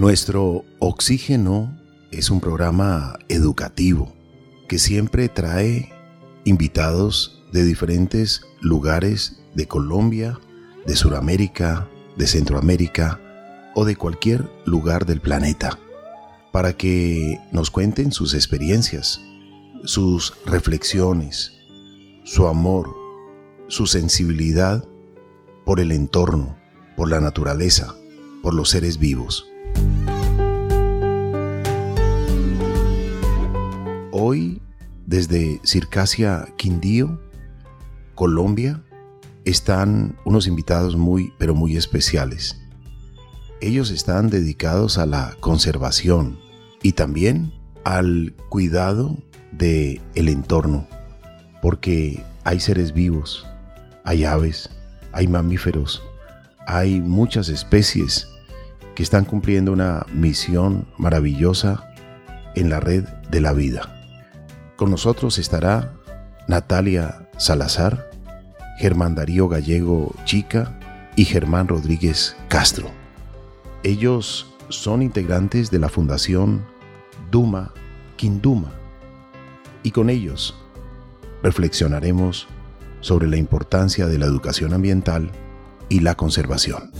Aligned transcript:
Nuestro 0.00 0.64
Oxígeno 0.78 1.78
es 2.10 2.30
un 2.30 2.40
programa 2.40 3.18
educativo 3.28 4.10
que 4.66 4.78
siempre 4.78 5.28
trae 5.28 5.92
invitados 6.44 7.44
de 7.52 7.64
diferentes 7.64 8.40
lugares 8.62 9.42
de 9.54 9.68
Colombia, 9.68 10.40
de 10.86 10.96
Sudamérica, 10.96 11.86
de 12.16 12.26
Centroamérica 12.26 13.20
o 13.74 13.84
de 13.84 13.94
cualquier 13.94 14.48
lugar 14.64 15.04
del 15.04 15.20
planeta, 15.20 15.78
para 16.50 16.72
que 16.72 17.38
nos 17.52 17.70
cuenten 17.70 18.10
sus 18.10 18.32
experiencias, 18.32 19.20
sus 19.84 20.32
reflexiones, 20.46 21.52
su 22.24 22.46
amor, 22.46 22.96
su 23.68 23.86
sensibilidad 23.86 24.82
por 25.66 25.78
el 25.78 25.92
entorno, 25.92 26.56
por 26.96 27.10
la 27.10 27.20
naturaleza, 27.20 27.94
por 28.42 28.54
los 28.54 28.70
seres 28.70 28.96
vivos. 28.96 29.49
Hoy, 34.22 34.60
desde 35.06 35.62
Circasia 35.64 36.46
Quindío, 36.58 37.18
Colombia, 38.14 38.82
están 39.46 40.14
unos 40.26 40.46
invitados 40.46 40.94
muy, 40.94 41.32
pero 41.38 41.54
muy 41.54 41.74
especiales. 41.78 42.60
Ellos 43.62 43.90
están 43.90 44.28
dedicados 44.28 44.98
a 44.98 45.06
la 45.06 45.34
conservación 45.40 46.38
y 46.82 46.92
también 46.92 47.50
al 47.84 48.34
cuidado 48.50 49.16
de 49.52 50.02
el 50.14 50.28
entorno, 50.28 50.86
porque 51.62 52.22
hay 52.44 52.60
seres 52.60 52.92
vivos, 52.92 53.46
hay 54.04 54.24
aves, 54.24 54.68
hay 55.12 55.28
mamíferos, 55.28 56.02
hay 56.66 57.00
muchas 57.00 57.48
especies 57.48 58.28
que 58.94 59.02
están 59.02 59.24
cumpliendo 59.24 59.72
una 59.72 60.04
misión 60.12 60.86
maravillosa 60.98 61.90
en 62.54 62.68
la 62.68 62.80
red 62.80 63.04
de 63.30 63.40
la 63.40 63.54
vida. 63.54 63.96
Con 64.80 64.90
nosotros 64.90 65.36
estará 65.36 65.92
Natalia 66.48 67.28
Salazar, 67.36 68.08
Germán 68.78 69.14
Darío 69.14 69.46
Gallego 69.46 70.14
Chica 70.24 70.80
y 71.16 71.26
Germán 71.26 71.68
Rodríguez 71.68 72.34
Castro. 72.48 72.90
Ellos 73.82 74.54
son 74.70 75.02
integrantes 75.02 75.70
de 75.70 75.80
la 75.80 75.90
Fundación 75.90 76.64
Duma 77.30 77.74
Quinduma 78.16 78.72
y 79.82 79.90
con 79.90 80.08
ellos 80.08 80.56
reflexionaremos 81.42 82.48
sobre 83.00 83.28
la 83.28 83.36
importancia 83.36 84.06
de 84.06 84.16
la 84.16 84.24
educación 84.24 84.72
ambiental 84.72 85.30
y 85.90 86.00
la 86.00 86.14
conservación. 86.14 86.90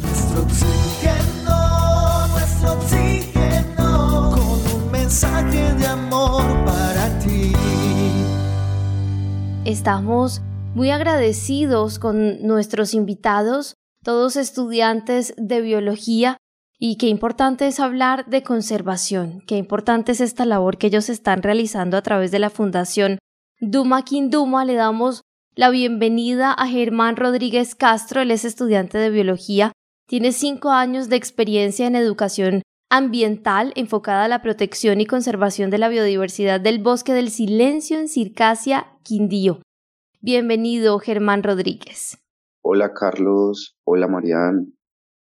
Estamos 9.80 10.42
muy 10.74 10.90
agradecidos 10.90 11.98
con 11.98 12.42
nuestros 12.42 12.92
invitados, 12.92 13.76
todos 14.04 14.36
estudiantes 14.36 15.32
de 15.38 15.62
biología, 15.62 16.36
y 16.78 16.96
qué 16.96 17.06
importante 17.06 17.66
es 17.66 17.80
hablar 17.80 18.26
de 18.26 18.42
conservación, 18.42 19.40
qué 19.46 19.56
importante 19.56 20.12
es 20.12 20.20
esta 20.20 20.44
labor 20.44 20.76
que 20.76 20.88
ellos 20.88 21.08
están 21.08 21.42
realizando 21.42 21.96
a 21.96 22.02
través 22.02 22.30
de 22.30 22.40
la 22.40 22.50
Fundación 22.50 23.18
Duma 23.58 24.04
Quinduma. 24.04 24.66
Le 24.66 24.74
damos 24.74 25.22
la 25.54 25.70
bienvenida 25.70 26.52
a 26.52 26.66
Germán 26.66 27.16
Rodríguez 27.16 27.74
Castro, 27.74 28.20
él 28.20 28.32
es 28.32 28.44
estudiante 28.44 28.98
de 28.98 29.08
biología, 29.08 29.72
tiene 30.06 30.32
cinco 30.32 30.72
años 30.72 31.08
de 31.08 31.16
experiencia 31.16 31.86
en 31.86 31.96
educación 31.96 32.60
ambiental 32.90 33.72
enfocada 33.76 34.24
a 34.24 34.28
la 34.28 34.42
protección 34.42 35.00
y 35.00 35.06
conservación 35.06 35.70
de 35.70 35.78
la 35.78 35.88
biodiversidad 35.88 36.60
del 36.60 36.80
bosque 36.80 37.14
del 37.14 37.30
silencio 37.30 37.98
en 37.98 38.08
Circasia, 38.08 38.86
Quindío. 39.04 39.62
Bienvenido, 40.22 40.98
Germán 40.98 41.42
Rodríguez. 41.42 42.18
Hola, 42.60 42.92
Carlos. 42.92 43.78
Hola, 43.84 44.06
Marian. 44.06 44.74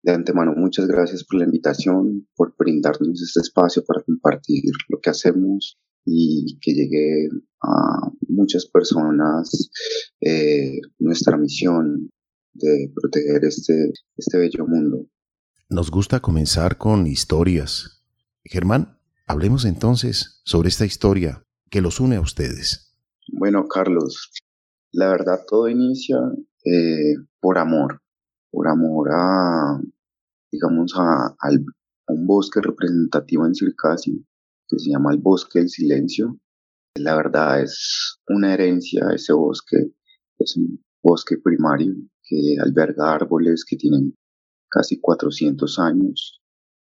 De 0.01 0.11
antemano, 0.11 0.53
muchas 0.55 0.87
gracias 0.87 1.23
por 1.23 1.37
la 1.37 1.45
invitación, 1.45 2.27
por 2.35 2.55
brindarnos 2.57 3.21
este 3.21 3.41
espacio 3.41 3.83
para 3.85 4.01
compartir 4.01 4.63
lo 4.87 4.99
que 4.99 5.11
hacemos 5.11 5.77
y 6.03 6.57
que 6.61 6.73
llegue 6.73 7.29
a 7.61 8.09
muchas 8.27 8.65
personas 8.65 9.69
eh, 10.19 10.79
nuestra 10.97 11.37
misión 11.37 12.09
de 12.53 12.91
proteger 12.95 13.45
este, 13.45 13.91
este 14.15 14.37
bello 14.39 14.65
mundo. 14.65 15.05
Nos 15.69 15.91
gusta 15.91 16.21
comenzar 16.21 16.79
con 16.79 17.05
historias. 17.05 18.03
Germán, 18.43 18.97
hablemos 19.27 19.63
entonces 19.65 20.41
sobre 20.43 20.69
esta 20.69 20.85
historia 20.85 21.43
que 21.69 21.81
los 21.81 21.99
une 21.99 22.15
a 22.15 22.21
ustedes. 22.21 22.95
Bueno, 23.27 23.67
Carlos, 23.67 24.31
la 24.97 25.09
verdad 25.09 25.45
todo 25.47 25.69
inicia 25.69 26.17
eh, 26.65 27.13
por 27.39 27.59
amor, 27.59 28.01
por 28.49 28.67
amor 28.67 29.09
a, 29.11 29.79
digamos, 30.51 30.91
a, 30.95 31.35
un 32.07 32.25
bosque 32.25 32.61
representativo 32.61 33.45
en 33.45 33.53
Circasio 33.53 34.15
que 34.67 34.79
se 34.79 34.89
llama 34.89 35.13
el 35.13 35.19
Bosque 35.19 35.59
del 35.59 35.69
Silencio. 35.69 36.39
La 36.95 37.15
verdad 37.15 37.61
es 37.61 38.17
una 38.27 38.55
herencia 38.55 39.11
ese 39.13 39.33
bosque, 39.33 39.93
es 40.39 40.57
un 40.57 40.83
bosque 41.03 41.37
primario 41.43 41.93
que 42.23 42.55
alberga 42.59 43.13
árboles 43.13 43.65
que 43.69 43.77
tienen 43.77 44.15
casi 44.67 44.99
400 44.99 45.77
años, 45.77 46.41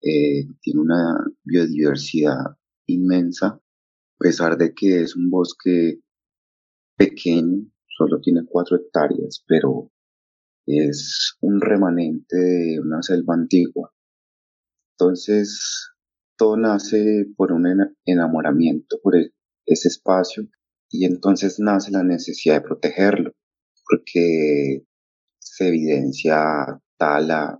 eh, 0.02 0.46
tiene 0.60 0.80
una 0.80 1.24
biodiversidad 1.42 2.58
inmensa, 2.86 3.46
a 3.46 4.18
pesar 4.18 4.58
de 4.58 4.74
que 4.74 5.00
es 5.00 5.16
un 5.16 5.30
bosque 5.30 6.00
pequeño, 6.98 7.70
solo 7.96 8.20
tiene 8.20 8.44
4 8.46 8.76
hectáreas, 8.76 9.44
pero 9.46 9.90
es 10.66 11.36
un 11.40 11.60
remanente 11.60 12.36
de 12.36 12.80
una 12.80 13.02
selva 13.02 13.34
antigua. 13.34 13.92
Entonces, 14.92 15.90
todo 16.36 16.56
nace 16.56 17.26
por 17.36 17.52
un 17.52 17.66
enamoramiento 18.04 18.98
por 19.02 19.16
e-, 19.16 19.32
ese 19.66 19.88
espacio 19.88 20.48
y 20.90 21.04
entonces 21.04 21.58
nace 21.58 21.90
la 21.90 22.04
necesidad 22.04 22.56
de 22.56 22.68
protegerlo, 22.68 23.32
porque 23.88 24.84
se 25.38 25.68
evidencia 25.68 26.80
tala, 26.96 27.58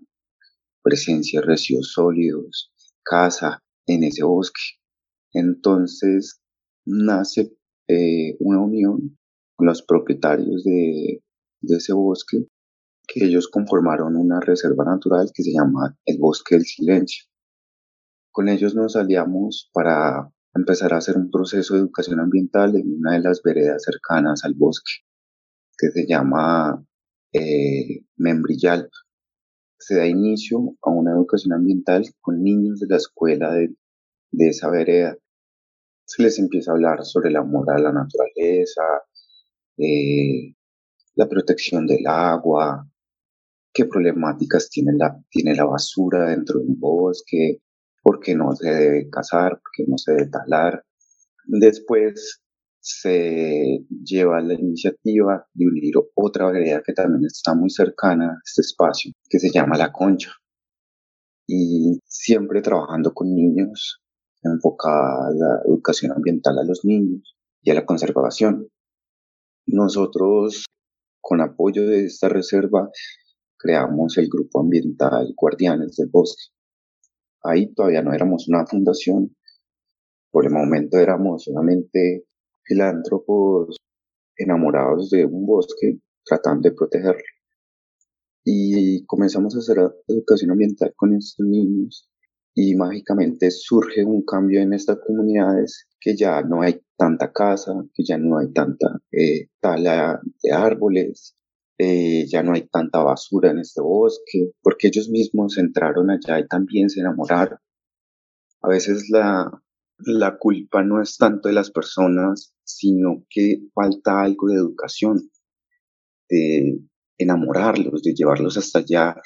presencia 0.82 1.40
de 1.40 1.46
residuos 1.46 1.92
sólidos, 1.92 2.72
caza 3.02 3.62
en 3.86 4.04
ese 4.04 4.24
bosque. 4.24 4.62
Entonces 5.32 6.40
nace 6.84 7.56
eh, 7.88 8.36
una 8.38 8.60
unión 8.60 9.18
los 9.58 9.82
propietarios 9.82 10.64
de, 10.64 11.22
de 11.60 11.76
ese 11.76 11.92
bosque, 11.92 12.46
que 13.06 13.24
ellos 13.24 13.48
conformaron 13.48 14.16
una 14.16 14.40
reserva 14.40 14.84
natural 14.84 15.30
que 15.34 15.42
se 15.42 15.52
llama 15.52 15.96
el 16.04 16.18
Bosque 16.18 16.56
del 16.56 16.64
Silencio. 16.64 17.24
Con 18.30 18.48
ellos 18.48 18.74
nos 18.74 18.96
aliamos 18.96 19.70
para 19.72 20.32
empezar 20.54 20.94
a 20.94 20.98
hacer 20.98 21.16
un 21.16 21.30
proceso 21.30 21.74
de 21.74 21.80
educación 21.80 22.20
ambiental 22.20 22.76
en 22.76 22.98
una 22.98 23.12
de 23.12 23.20
las 23.20 23.42
veredas 23.42 23.82
cercanas 23.82 24.44
al 24.44 24.54
bosque, 24.54 24.92
que 25.76 25.90
se 25.90 26.06
llama 26.06 26.84
eh, 27.32 28.04
Membrillal. 28.16 28.88
Se 29.78 29.96
da 29.96 30.06
inicio 30.06 30.76
a 30.82 30.90
una 30.90 31.12
educación 31.12 31.52
ambiental 31.52 32.04
con 32.20 32.42
niños 32.42 32.80
de 32.80 32.86
la 32.88 32.96
escuela 32.96 33.52
de, 33.52 33.74
esa 34.38 34.70
vereda. 34.70 35.16
Se 36.06 36.22
les 36.22 36.38
empieza 36.38 36.70
a 36.70 36.74
hablar 36.74 37.04
sobre 37.04 37.30
el 37.30 37.36
amor 37.36 37.70
a 37.70 37.78
la 37.78 37.92
naturaleza, 37.92 38.82
eh, 39.78 40.54
la 41.14 41.28
protección 41.28 41.86
del 41.86 42.06
agua, 42.06 42.88
qué 43.72 43.86
problemáticas 43.86 44.68
tiene 44.70 44.92
la, 44.96 45.20
tiene 45.30 45.54
la 45.54 45.64
basura 45.64 46.30
dentro 46.30 46.60
de 46.60 46.66
un 46.66 46.78
bosque, 46.78 47.60
por 48.02 48.20
qué 48.20 48.34
no 48.34 48.54
se 48.54 48.70
debe 48.70 49.10
cazar, 49.10 49.52
por 49.52 49.70
qué 49.76 49.84
no 49.88 49.98
se 49.98 50.12
debe 50.12 50.30
talar. 50.30 50.84
Después 51.46 52.42
se 52.80 53.84
lleva 53.88 54.42
la 54.42 54.54
iniciativa 54.54 55.46
de 55.54 55.66
unir 55.66 55.94
otra 56.14 56.50
vereda 56.50 56.82
que 56.84 56.92
también 56.92 57.24
está 57.24 57.54
muy 57.54 57.70
cercana 57.70 58.26
a 58.26 58.40
este 58.44 58.60
espacio, 58.60 59.12
que 59.28 59.38
se 59.38 59.50
llama 59.50 59.78
La 59.78 59.90
Concha. 59.90 60.32
Y 61.46 61.98
siempre 62.06 62.60
trabajando 62.60 63.12
con 63.14 63.34
niños, 63.34 64.02
enfocada 64.42 65.30
la 65.34 65.62
educación 65.66 66.12
ambiental 66.12 66.58
a 66.58 66.64
los 66.64 66.84
niños 66.84 67.36
y 67.62 67.70
a 67.70 67.74
la 67.74 67.86
conservación. 67.86 68.68
Nosotros, 69.66 70.66
con 71.20 71.40
apoyo 71.40 71.86
de 71.86 72.04
esta 72.04 72.28
reserva, 72.28 72.90
creamos 73.56 74.18
el 74.18 74.28
grupo 74.28 74.60
ambiental 74.60 75.32
Guardianes 75.34 75.96
del 75.96 76.08
Bosque. 76.10 76.52
Ahí 77.42 77.72
todavía 77.74 78.02
no 78.02 78.12
éramos 78.12 78.46
una 78.48 78.66
fundación, 78.66 79.34
por 80.30 80.44
el 80.44 80.52
momento 80.52 80.98
éramos 80.98 81.44
solamente 81.44 82.26
filántropos 82.62 83.76
enamorados 84.36 85.10
de 85.10 85.24
un 85.24 85.46
bosque 85.46 85.98
tratando 86.24 86.68
de 86.68 86.74
protegerlo. 86.74 87.22
Y 88.44 89.04
comenzamos 89.06 89.54
a 89.54 89.58
hacer 89.58 89.78
educación 90.08 90.50
ambiental 90.50 90.92
con 90.96 91.14
estos 91.14 91.46
niños 91.46 92.10
y 92.54 92.76
mágicamente 92.76 93.50
surge 93.50 94.04
un 94.04 94.24
cambio 94.24 94.60
en 94.60 94.72
estas 94.72 94.98
comunidades 95.04 95.88
que 96.00 96.16
ya 96.16 96.40
no 96.42 96.62
hay 96.62 96.80
tanta 96.96 97.32
casa, 97.32 97.72
que 97.92 98.04
ya 98.04 98.16
no 98.16 98.38
hay 98.38 98.52
tanta 98.52 99.00
eh, 99.10 99.48
tala 99.60 100.20
de 100.42 100.52
árboles, 100.52 101.36
eh, 101.78 102.26
ya 102.28 102.42
no 102.44 102.52
hay 102.52 102.68
tanta 102.68 103.02
basura 103.02 103.50
en 103.50 103.58
este 103.58 103.80
bosque, 103.80 104.52
porque 104.62 104.88
ellos 104.88 105.08
mismos 105.08 105.58
entraron 105.58 106.10
allá 106.10 106.38
y 106.38 106.46
también 106.46 106.88
se 106.88 107.00
enamoraron. 107.00 107.58
A 108.62 108.68
veces 108.68 109.10
la, 109.10 109.50
la 109.98 110.38
culpa 110.38 110.84
no 110.84 111.02
es 111.02 111.16
tanto 111.16 111.48
de 111.48 111.54
las 111.54 111.72
personas, 111.72 112.54
sino 112.62 113.24
que 113.28 113.62
falta 113.74 114.22
algo 114.22 114.48
de 114.48 114.54
educación, 114.54 115.30
de 116.28 116.78
enamorarlos, 117.18 118.02
de 118.02 118.14
llevarlos 118.14 118.56
hasta 118.56 118.78
allá 118.78 119.16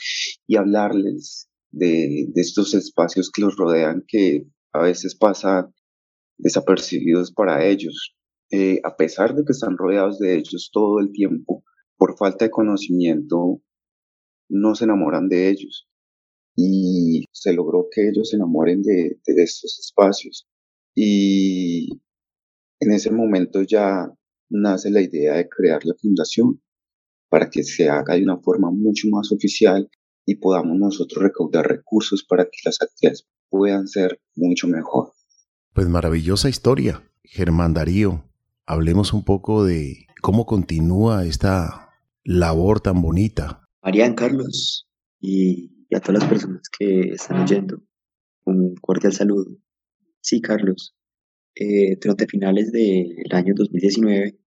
y 0.47 0.57
hablarles 0.57 1.49
de, 1.71 2.27
de 2.29 2.41
estos 2.41 2.75
espacios 2.75 3.31
que 3.31 3.43
los 3.43 3.57
rodean 3.57 4.05
que 4.07 4.47
a 4.73 4.83
veces 4.83 5.15
pasan 5.17 5.75
desapercibidos 6.39 7.33
para 7.33 7.67
ellos. 7.67 8.17
Eh, 8.51 8.81
a 8.85 8.97
pesar 8.97 9.35
de 9.35 9.45
que 9.45 9.53
están 9.53 9.77
rodeados 9.77 10.19
de 10.19 10.37
ellos 10.37 10.71
todo 10.73 11.01
el 11.01 11.13
tiempo, 11.13 11.65
por 11.97 12.17
falta 12.17 12.47
de 12.47 12.51
conocimiento, 12.51 13.61
no 14.49 14.75
se 14.75 14.85
enamoran 14.85 15.29
de 15.29 15.51
ellos. 15.51 15.89
Y 16.57 17.25
se 17.33 17.53
logró 17.53 17.89
que 17.91 18.09
ellos 18.09 18.31
se 18.31 18.37
enamoren 18.37 18.83
de, 18.83 19.21
de 19.27 19.43
estos 19.43 19.79
espacios. 19.79 20.49
Y 20.95 22.01
en 22.81 22.93
ese 22.93 23.11
momento 23.11 23.63
ya 23.63 24.11
nace 24.51 24.91
la 24.91 25.03
idea 25.03 25.35
de 25.35 25.49
crear 25.49 25.85
la 25.85 25.95
fundación 26.01 26.61
para 27.29 27.51
que 27.51 27.63
se 27.63 27.89
haga 27.89 28.15
de 28.15 28.23
una 28.23 28.39
forma 28.39 28.71
mucho 28.71 29.09
más 29.11 29.31
oficial 29.33 29.89
y 30.29 30.35
podamos 30.35 30.77
nosotros 30.79 31.23
recaudar 31.25 31.67
recursos 31.67 32.23
para 32.23 32.45
que 32.45 32.59
las 32.67 32.83
actividades 32.83 33.27
puedan 33.49 33.89
ser 33.89 34.21
mucho 34.37 34.69
mejor. 34.69 35.15
Pues 35.73 35.89
maravillosa 35.89 36.51
historia, 36.51 37.03
Germán 37.25 37.73
Darío. 37.73 38.27
Hablemos 38.67 39.15
un 39.15 39.25
poco 39.25 39.65
de 39.65 40.05
cómo 40.21 40.45
continúa 40.45 41.25
esta 41.25 41.93
labor 42.25 42.81
tan 42.81 43.01
bonita. 43.01 43.67
Marian 43.83 44.15
Carlos 44.15 44.87
y, 45.19 45.71
a 45.97 46.01
todas 46.01 46.21
las 46.21 46.29
personas 46.29 46.61
que 46.79 47.13
están 47.13 47.45
oyendo, 47.45 47.81
un 48.45 48.75
cordial 48.83 49.15
saludo. 49.15 49.47
Sí, 50.21 50.43
Carlos, 50.43 50.95
eh, 51.55 51.97
durante 52.03 52.27
finales 52.27 52.71
del 52.71 53.33
año 53.33 53.55
2019, 53.57 54.39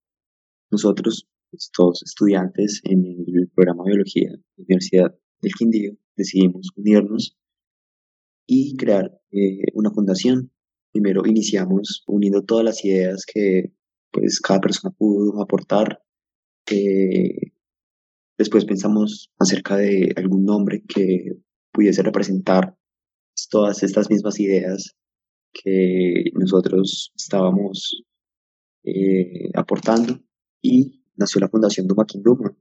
nosotros, 0.69 1.27
pues, 1.49 1.71
todos 1.75 2.03
estudiantes 2.03 2.81
en 2.83 3.03
el 3.03 3.49
programa 3.55 3.83
de 3.85 3.89
biología 3.93 4.29
de 4.29 4.37
la 4.37 4.63
Universidad 4.63 5.15
del 5.41 5.53
Quindío, 5.53 5.97
decidimos 6.15 6.69
unirnos 6.75 7.37
y 8.47 8.75
crear 8.77 9.19
eh, 9.31 9.63
una 9.73 9.91
fundación 9.91 10.51
Primero 10.91 11.25
iniciamos 11.25 12.03
uniendo 12.05 12.43
todas 12.43 12.65
las 12.65 12.83
ideas 12.83 13.25
que 13.25 13.71
pues 14.11 14.41
cada 14.41 14.59
persona 14.59 14.93
pudo 14.93 15.41
aportar. 15.41 16.01
Eh, 16.69 17.53
después 18.37 18.65
pensamos 18.65 19.31
acerca 19.39 19.77
de 19.77 20.13
algún 20.17 20.43
nombre 20.43 20.83
que 20.83 21.37
pudiese 21.71 22.03
representar 22.03 22.75
todas 23.49 23.83
estas 23.83 24.09
mismas 24.09 24.39
ideas 24.39 24.95
que 25.53 26.25
nosotros 26.33 27.13
estábamos 27.15 28.03
eh, 28.83 29.49
aportando 29.53 30.19
y 30.61 31.03
nació 31.15 31.39
la 31.39 31.49
Fundación 31.49 31.87
Duma 31.87 32.05
Kinduma. 32.05 32.53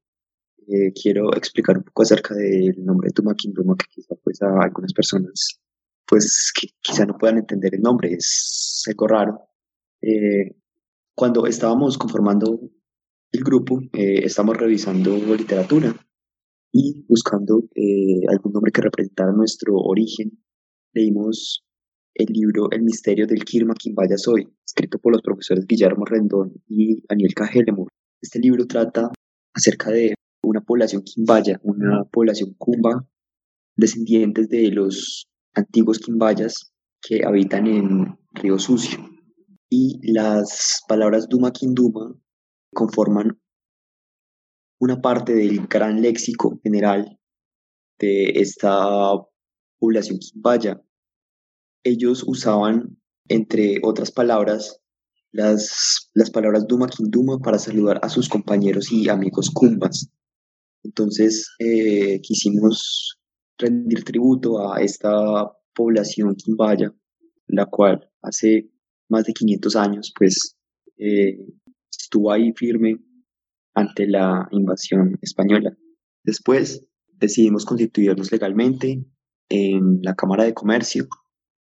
Eh, 0.73 0.93
quiero 0.93 1.35
explicar 1.35 1.77
un 1.79 1.85
poco 1.85 2.03
acerca 2.03 2.35
del 2.35 2.85
nombre 2.85 3.09
de 3.09 3.13
Duma 3.15 3.35
Kinduma 3.35 3.75
que 3.77 3.87
quizá 3.91 4.15
pues 4.23 4.41
a 4.43 4.63
algunas 4.63 4.93
personas 4.93 5.61
pues 6.11 6.53
que 6.59 6.69
quizá 6.81 7.07
no 7.07 7.17
puedan 7.17 7.39
entender 7.39 7.75
el 7.75 7.83
nombre, 7.83 8.13
es 8.13 8.83
algo 8.89 9.07
raro. 9.07 9.41
Eh, 10.03 10.57
cuando 11.15 11.47
estábamos 11.47 11.97
conformando 11.97 12.61
el 13.31 13.45
grupo, 13.45 13.81
eh, 13.93 14.25
estamos 14.25 14.57
revisando 14.57 15.17
literatura 15.17 15.95
y 16.73 17.05
buscando 17.09 17.63
eh, 17.77 18.23
algún 18.29 18.53
nombre 18.53 18.73
que 18.73 18.83
representara 18.83 19.33
nuestro 19.33 19.77
origen. 19.77 20.33
Leímos 20.93 21.65
el 22.15 22.27
libro 22.33 22.69
El 22.73 22.83
misterio 22.83 23.27
del 23.29 23.45
Kirma 23.45 23.75
Quimbaya 23.75 24.19
Soy, 24.19 24.49
escrito 24.67 24.99
por 24.99 25.13
los 25.13 25.23
profesores 25.23 25.65
Guillermo 25.65 26.05
Rendón 26.05 26.53
y 26.67 27.07
Daniel 27.07 27.35
Cajelemur. 27.35 27.89
Este 28.21 28.41
libro 28.41 28.67
trata 28.67 29.13
acerca 29.55 29.91
de 29.91 30.15
una 30.43 30.61
población 30.61 31.03
quimbaya, 31.03 31.61
una 31.63 32.05
población 32.05 32.55
cumba, 32.59 33.07
descendientes 33.77 34.49
de 34.49 34.71
los 34.71 35.29
antiguos 35.55 35.99
quimbayas 35.99 36.73
que 37.03 37.25
habitan 37.25 37.67
en 37.67 38.19
Río 38.33 38.59
Sucio. 38.59 38.99
Y 39.69 40.01
las 40.13 40.83
palabras 40.89 41.29
Duma 41.29 41.53
Quinduma 41.53 42.15
conforman 42.75 43.41
una 44.81 45.01
parte 45.01 45.35
del 45.35 45.67
gran 45.67 46.01
léxico 46.01 46.59
general 46.63 47.19
de 47.99 48.31
esta 48.41 49.15
población 49.79 50.19
quimbaya. 50.19 50.83
Ellos 51.85 52.25
usaban, 52.27 52.99
entre 53.29 53.79
otras 53.83 54.11
palabras, 54.11 54.81
las, 55.33 56.11
las 56.15 56.31
palabras 56.31 56.67
Duma 56.67 56.89
Quinduma 56.89 57.39
para 57.39 57.59
saludar 57.59 58.01
a 58.03 58.09
sus 58.09 58.29
compañeros 58.29 58.91
y 58.91 59.09
amigos 59.09 59.51
cumbas. 59.51 60.11
Entonces 60.83 61.49
eh, 61.59 62.21
quisimos 62.23 63.19
rendir 63.59 64.05
tributo 64.05 64.73
a 64.73 64.81
esta 64.81 65.51
población 65.75 66.35
quimbaya, 66.37 66.93
la 67.47 67.67
cual 67.67 68.09
hace 68.23 68.71
más 69.09 69.25
de 69.25 69.33
500 69.33 69.77
años 69.77 70.13
pues 70.17 70.57
eh, 70.99 71.39
estuvo 71.91 72.33
ahí 72.33 72.53
firme 72.55 72.99
ante 73.75 74.07
la 74.07 74.49
invasión 74.51 75.19
española. 75.23 75.77
Después 76.25 76.87
decidimos 77.09 77.65
constituirnos 77.65 78.33
legalmente 78.33 79.05
en 79.49 80.01
la 80.03 80.15
Cámara 80.15 80.45
de 80.45 80.55
Comercio. 80.55 81.09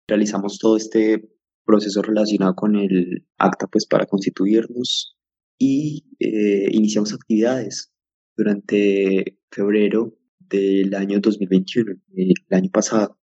Realizamos 0.06 0.58
todo 0.58 0.76
este 0.76 1.28
proceso 1.64 2.02
relacionado 2.02 2.54
con 2.54 2.76
el 2.76 3.26
acta 3.38 3.66
pues 3.66 3.86
para 3.86 4.06
constituirnos 4.06 5.16
y 5.58 6.04
eh, 6.20 6.68
iniciamos 6.70 7.12
actividades. 7.12 7.92
Durante 8.36 9.38
febrero 9.50 10.14
del 10.38 10.94
año 10.94 11.20
2021, 11.20 11.92
el 12.14 12.34
año 12.50 12.70
pasado. 12.70 13.18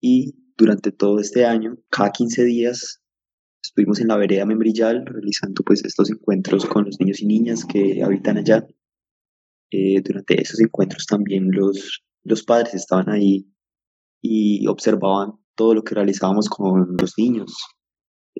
Y 0.00 0.34
durante 0.56 0.92
todo 0.92 1.20
este 1.20 1.44
año, 1.44 1.76
cada 1.90 2.10
15 2.10 2.44
días, 2.44 3.02
estuvimos 3.62 4.00
en 4.00 4.08
la 4.08 4.16
vereda 4.16 4.46
Membrillal 4.46 5.04
realizando 5.06 5.62
pues 5.64 5.84
estos 5.84 6.10
encuentros 6.10 6.64
con 6.66 6.84
los 6.86 6.98
niños 6.98 7.20
y 7.20 7.26
niñas 7.26 7.64
que 7.64 8.02
habitan 8.02 8.38
allá. 8.38 8.66
Eh, 9.70 10.00
durante 10.02 10.40
esos 10.40 10.60
encuentros 10.60 11.06
también 11.06 11.50
los, 11.52 12.02
los 12.24 12.42
padres 12.42 12.74
estaban 12.74 13.08
ahí 13.08 13.46
y 14.20 14.66
observaban 14.66 15.32
todo 15.54 15.74
lo 15.74 15.84
que 15.84 15.94
realizábamos 15.94 16.48
con 16.48 16.96
los 16.98 17.14
niños. 17.16 17.54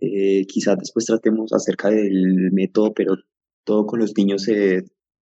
Eh, 0.00 0.46
quizás 0.46 0.78
después 0.78 1.04
tratemos 1.04 1.52
acerca 1.52 1.90
del 1.90 2.50
método, 2.52 2.92
pero 2.94 3.16
todo 3.64 3.86
con 3.86 4.00
los 4.00 4.16
niños 4.16 4.42
se 4.42 4.84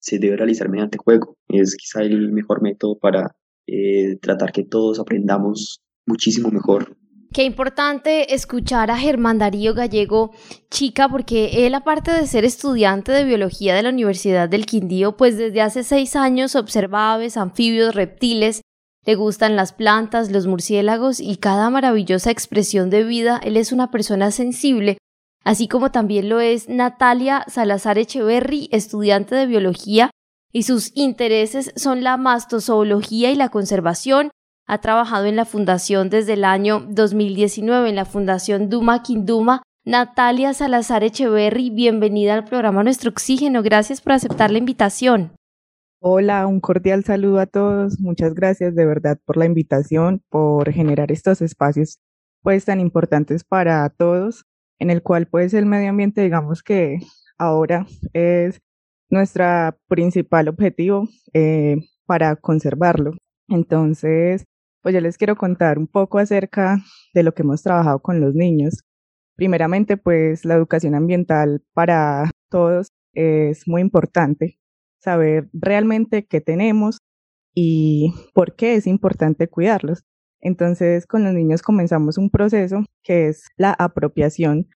se 0.06 0.20
debe 0.20 0.38
realizar 0.38 0.70
mediante 0.70 1.00
juego. 1.00 1.36
Es 1.48 1.76
quizá 1.76 2.02
el 2.04 2.32
mejor 2.32 2.62
método 2.62 3.00
para 3.00 3.36
eh, 3.66 4.18
tratar 4.22 4.52
que 4.52 4.64
todos 4.64 5.00
aprendamos 5.00 5.82
muchísimo 6.06 6.50
mejor. 6.50 6.96
Qué 7.34 7.44
importante 7.44 8.36
escuchar 8.36 8.92
a 8.92 8.98
Germán 8.98 9.40
Darío 9.40 9.74
Gallego, 9.74 10.32
chica, 10.70 11.10
porque 11.10 11.66
él, 11.66 11.74
aparte 11.74 12.12
de 12.12 12.28
ser 12.28 12.46
estudiante 12.46 13.12
de 13.12 13.26
biología 13.26 13.76
de 13.76 13.82
la 13.82 13.90
Universidad 13.90 14.48
del 14.48 14.68
Quindío, 14.68 15.18
pues 15.18 15.38
desde 15.38 15.62
hace 15.62 15.84
seis 15.84 16.16
años 16.16 16.56
observa 16.56 17.14
aves, 17.14 17.36
anfibios, 17.36 17.96
reptiles, 17.96 18.62
le 19.06 19.16
gustan 19.16 19.56
las 19.56 19.74
plantas, 19.74 20.32
los 20.32 20.46
murciélagos 20.46 21.20
y 21.20 21.38
cada 21.38 21.70
maravillosa 21.72 22.30
expresión 22.30 22.92
de 22.92 23.04
vida. 23.04 23.42
Él 23.44 23.58
es 23.58 23.72
una 23.72 23.90
persona 23.90 24.32
sensible 24.32 24.98
así 25.46 25.68
como 25.68 25.92
también 25.92 26.28
lo 26.28 26.42
es 26.42 26.68
Natalia 26.68 27.46
Salazar 27.48 27.98
Echeverry, 27.98 28.68
estudiante 28.72 29.36
de 29.36 29.46
biología, 29.46 30.10
y 30.52 30.64
sus 30.64 30.92
intereses 30.96 31.72
son 31.76 32.04
la 32.04 32.18
mastozoología 32.18 33.32
y 33.32 33.36
la 33.36 33.50
conservación. 33.50 34.32
Ha 34.68 34.80
trabajado 34.80 35.26
en 35.26 35.36
la 35.36 35.46
fundación 35.46 36.10
desde 36.10 36.34
el 36.34 36.44
año 36.44 36.86
2019 36.90 37.90
en 37.90 37.96
la 37.96 38.06
Fundación 38.06 38.70
Duma 38.70 39.04
Quinduma. 39.04 39.62
Natalia 39.86 40.54
Salazar 40.56 41.04
Echeverry, 41.04 41.70
bienvenida 41.70 42.34
al 42.34 42.46
programa 42.46 42.84
Nuestro 42.84 43.12
Oxígeno. 43.12 43.62
Gracias 43.62 44.02
por 44.02 44.14
aceptar 44.14 44.50
la 44.50 44.58
invitación. 44.58 45.32
Hola, 46.00 46.48
un 46.48 46.60
cordial 46.60 47.04
saludo 47.04 47.40
a 47.40 47.46
todos. 47.46 48.00
Muchas 48.00 48.34
gracias 48.34 48.74
de 48.74 48.86
verdad 48.86 49.20
por 49.26 49.38
la 49.38 49.46
invitación, 49.46 50.24
por 50.30 50.72
generar 50.72 51.12
estos 51.12 51.42
espacios 51.42 52.00
pues 52.42 52.66
tan 52.66 52.80
importantes 52.80 53.44
para 53.44 53.88
todos 53.90 54.46
en 54.80 54.90
el 54.90 55.02
cual 55.02 55.28
pues 55.28 55.54
el 55.54 55.66
medio 55.66 55.90
ambiente 55.90 56.22
digamos 56.22 56.64
que 56.64 57.00
ahora 57.38 57.86
es 58.14 58.62
nuestro 59.10 59.46
principal 59.88 60.48
objetivo 60.48 61.08
eh, 61.34 61.78
para 62.06 62.36
conservarlo. 62.36 63.14
Entonces, 63.48 64.46
pues 64.82 64.94
yo 64.94 65.02
les 65.02 65.18
quiero 65.18 65.36
contar 65.36 65.78
un 65.78 65.88
poco 65.88 66.20
acerca 66.20 66.78
de 67.14 67.24
lo 67.24 67.34
que 67.34 67.44
hemos 67.44 67.64
trabajado 67.64 68.00
con 68.02 68.20
los 68.22 68.36
niños. 68.36 68.84
Primeramente, 69.36 69.98
pues 69.98 70.46
la 70.46 70.56
educación 70.56 70.96
ambiental 70.96 71.64
para 71.74 72.32
todos 72.50 72.90
es 73.14 73.68
muy 73.68 73.82
importante, 73.82 74.60
saber 75.00 75.50
realmente 75.54 76.26
qué 76.26 76.42
tenemos 76.42 77.00
y 77.54 78.14
por 78.34 78.56
qué 78.56 78.76
es 78.76 78.88
importante 78.88 79.48
cuidarlos. 79.48 80.04
Entonces, 80.46 81.08
con 81.08 81.24
los 81.24 81.34
niños 81.34 81.64
comenzamos 81.64 82.20
un 82.20 82.30
proceso 82.30 82.86
que 83.04 83.30
es 83.30 83.48
la 83.58 83.72
apropiación 83.74 84.68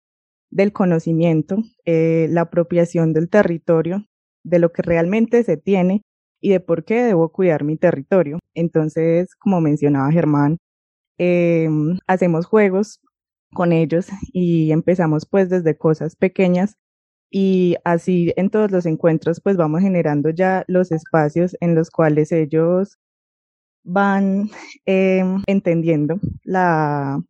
del 0.50 0.74
conocimiento, 0.74 1.58
eh, 1.86 2.28
la 2.32 2.42
apropiación 2.42 3.14
del 3.14 3.30
territorio, 3.30 4.06
de 4.44 4.58
lo 4.58 4.72
que 4.72 4.82
realmente 4.82 5.44
se 5.44 5.58
tiene 5.58 6.02
y 6.42 6.50
de 6.50 6.60
por 6.60 6.86
qué 6.86 7.04
debo 7.04 7.30
cuidar 7.32 7.64
mi 7.64 7.78
territorio. 7.78 8.40
Entonces, 8.56 9.36
como 9.36 9.62
mencionaba 9.62 10.12
Germán, 10.12 10.58
em, 11.20 12.00
hacemos 12.08 12.48
juegos 12.48 13.00
con 13.54 13.72
ellos 13.72 14.08
y 14.34 14.72
empezamos 14.72 15.28
pues 15.30 15.50
desde 15.50 15.78
cosas 15.78 16.16
pequeñas 16.16 16.76
y 17.32 17.76
así 17.86 18.34
en 18.38 18.50
todos 18.50 18.72
los 18.72 18.86
encuentros 18.88 19.42
pues 19.42 19.58
vamos 19.58 19.82
generando 19.82 20.32
ya 20.32 20.66
los 20.68 20.92
espacios 20.92 21.56
en 21.62 21.76
los 21.76 21.92
cuales 21.92 22.32
ellos 22.32 22.98
van 23.84 24.50
em, 24.86 25.42
entendiendo 25.48 26.20
la, 26.44 27.22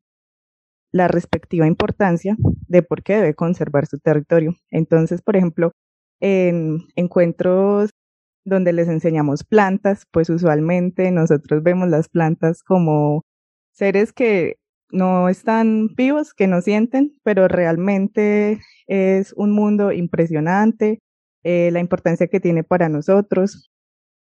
la 0.92 1.08
respectiva 1.08 1.68
importancia 1.68 2.36
de 2.68 2.84
por 2.84 3.04
qué 3.04 3.16
debe 3.18 3.36
conservar 3.36 3.88
su 3.88 4.00
territorio. 4.00 4.56
Entonces, 4.72 5.22
por 5.22 5.36
ejemplo, 5.36 5.72
en 6.20 6.88
encuentros 6.96 7.92
donde 8.46 8.74
les 8.74 8.88
enseñamos 8.88 9.44
plantas, 9.44 10.06
pues 10.12 10.30
usualmente 10.30 11.12
nosotros 11.12 11.64
vemos 11.64 11.90
las 11.90 12.10
plantas 12.10 12.64
como 12.64 13.24
seres 13.72 14.12
que 14.14 14.56
no 14.92 15.30
están 15.30 15.90
vivos, 15.96 16.34
que 16.34 16.48
no 16.48 16.62
sienten, 16.62 17.16
pero 17.24 17.48
realmente 17.48 18.60
es 18.88 19.34
un 19.34 19.52
mundo 19.52 19.92
impresionante, 19.92 21.00
eh, 21.44 21.70
la 21.72 21.80
importancia 21.80 22.28
que 22.28 22.40
tiene 22.40 22.64
para 22.64 22.90
nosotros, 22.90 23.69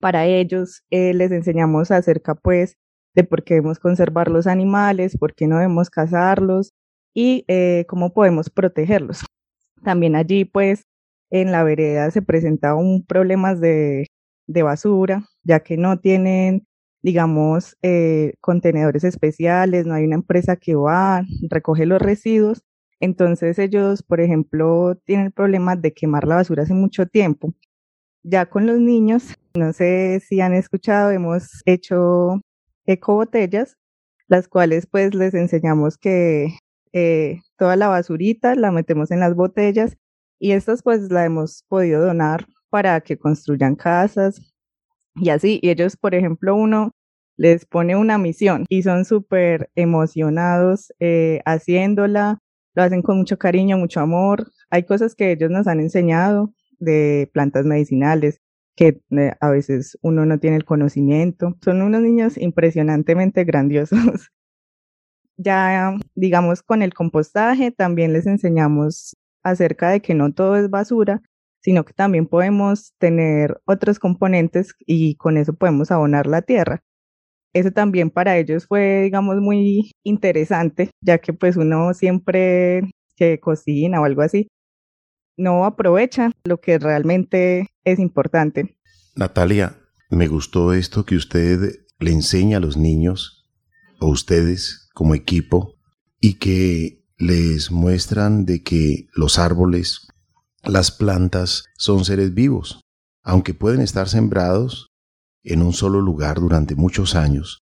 para 0.03 0.25
ellos, 0.25 0.83
eh, 0.91 1.13
les 1.13 1.31
enseñamos 1.31 1.89
acerca 1.89 2.35
pues 2.35 2.75
de 3.15 3.23
por 3.23 3.45
qué 3.45 3.53
debemos 3.53 3.79
conservar 3.79 4.29
los 4.29 4.47
animales, 4.47 5.17
por 5.17 5.33
qué 5.33 5.47
no 5.47 5.55
debemos 5.55 5.89
cazarlos 5.89 6.73
y 7.13 7.45
eh, 7.47 7.85
cómo 7.87 8.13
podemos 8.13 8.49
protegerlos. 8.49 9.23
También 9.81 10.17
allí 10.17 10.43
pues 10.43 10.83
en 11.29 11.53
la 11.53 11.63
vereda 11.63 12.11
se 12.11 12.21
presenta 12.21 12.75
un 12.75 13.05
problemas 13.05 13.61
de, 13.61 14.07
de 14.45 14.63
basura, 14.63 15.23
ya 15.41 15.61
que 15.61 15.77
no 15.77 15.97
tienen, 15.97 16.67
digamos, 17.01 17.77
eh, 17.81 18.33
contenedores 18.41 19.05
especiales, 19.05 19.85
no 19.85 19.93
hay 19.93 20.03
una 20.03 20.15
empresa 20.15 20.57
que 20.57 20.75
va, 20.75 21.23
recoge 21.49 21.85
los 21.85 22.01
residuos. 22.01 22.61
Entonces 22.99 23.57
ellos, 23.57 24.03
por 24.03 24.19
ejemplo, 24.19 24.97
tienen 25.05 25.27
el 25.27 25.31
problema 25.31 25.77
de 25.77 25.93
quemar 25.93 26.27
la 26.27 26.35
basura 26.35 26.63
hace 26.63 26.73
mucho 26.73 27.05
tiempo. 27.05 27.53
Ya 28.23 28.45
con 28.45 28.65
los 28.65 28.79
niños, 28.79 29.35
no 29.53 29.73
sé 29.73 30.21
si 30.25 30.39
han 30.39 30.53
escuchado, 30.53 31.11
hemos 31.11 31.61
hecho 31.65 32.39
eco 32.85 33.15
botellas, 33.15 33.75
las 34.27 34.47
cuales 34.47 34.87
pues 34.87 35.13
les 35.13 35.33
enseñamos 35.33 35.97
que 35.97 36.57
eh, 36.93 37.41
toda 37.57 37.75
la 37.75 37.89
basurita 37.89 38.55
la 38.55 38.71
metemos 38.71 39.11
en 39.11 39.19
las 39.19 39.35
botellas 39.35 39.97
y 40.39 40.51
estas 40.53 40.83
pues 40.83 41.11
la 41.11 41.25
hemos 41.25 41.63
podido 41.67 42.01
donar 42.01 42.47
para 42.69 43.01
que 43.01 43.17
construyan 43.17 43.75
casas 43.75 44.53
y 45.15 45.29
así. 45.29 45.59
Y 45.61 45.69
ellos, 45.69 45.97
por 45.97 46.15
ejemplo, 46.15 46.55
uno 46.55 46.91
les 47.37 47.65
pone 47.65 47.95
una 47.95 48.17
misión 48.17 48.65
y 48.69 48.83
son 48.83 49.05
súper 49.05 49.69
emocionados 49.75 50.93
eh, 50.99 51.41
haciéndola, 51.45 52.39
lo 52.75 52.83
hacen 52.83 53.01
con 53.01 53.17
mucho 53.17 53.37
cariño, 53.37 53.77
mucho 53.77 53.99
amor. 53.99 54.51
Hay 54.69 54.83
cosas 54.83 55.15
que 55.15 55.31
ellos 55.31 55.51
nos 55.51 55.67
han 55.67 55.79
enseñado 55.79 56.53
de 56.83 57.29
plantas 57.33 57.65
medicinales 57.65 58.39
que 58.75 59.01
eh, 59.11 59.33
a 59.39 59.49
veces 59.49 59.97
uno 60.01 60.25
no 60.25 60.39
tiene 60.39 60.57
el 60.57 60.65
conocimiento. 60.65 61.55
Son 61.63 61.81
unos 61.81 62.01
niños 62.01 62.37
impresionantemente 62.37 63.43
grandiosos. 63.43 63.99
ya, 65.37 65.95
digamos, 66.15 66.63
con 66.63 66.81
el 66.81 66.93
compostaje 66.93 67.71
también 67.71 68.13
les 68.13 68.25
enseñamos 68.27 69.15
acerca 69.43 69.89
de 69.89 70.01
que 70.01 70.13
no 70.13 70.33
todo 70.33 70.55
es 70.57 70.69
basura, 70.69 71.21
sino 71.61 71.85
que 71.85 71.93
también 71.93 72.27
podemos 72.27 72.93
tener 72.99 73.61
otros 73.65 73.99
componentes 73.99 74.73
y 74.85 75.15
con 75.15 75.37
eso 75.37 75.53
podemos 75.53 75.91
abonar 75.91 76.27
la 76.27 76.41
tierra. 76.41 76.81
Eso 77.53 77.71
también 77.71 78.09
para 78.09 78.37
ellos 78.37 78.65
fue, 78.67 79.03
digamos, 79.03 79.37
muy 79.37 79.91
interesante, 80.03 80.89
ya 81.01 81.19
que 81.19 81.33
pues 81.33 81.55
uno 81.55 81.93
siempre 81.93 82.91
que 83.15 83.39
cocina 83.39 84.01
o 84.01 84.05
algo 84.05 84.23
así, 84.23 84.47
no 85.37 85.65
aprovecha 85.65 86.31
lo 86.43 86.59
que 86.59 86.77
realmente 86.79 87.69
es 87.83 87.99
importante. 87.99 88.77
Natalia, 89.15 89.77
me 90.09 90.27
gustó 90.27 90.73
esto 90.73 91.05
que 91.05 91.15
usted 91.15 91.85
le 91.99 92.11
enseña 92.11 92.57
a 92.57 92.59
los 92.61 92.77
niños, 92.77 93.49
o 93.99 94.07
ustedes 94.07 94.89
como 94.93 95.15
equipo, 95.15 95.75
y 96.19 96.35
que 96.35 97.03
les 97.17 97.71
muestran 97.71 98.45
de 98.45 98.63
que 98.63 99.07
los 99.13 99.39
árboles, 99.39 100.07
las 100.63 100.91
plantas 100.91 101.65
son 101.77 102.05
seres 102.05 102.33
vivos, 102.33 102.81
aunque 103.23 103.53
pueden 103.53 103.81
estar 103.81 104.09
sembrados 104.09 104.87
en 105.43 105.61
un 105.61 105.73
solo 105.73 106.01
lugar 106.01 106.39
durante 106.39 106.75
muchos 106.75 107.15
años, 107.15 107.59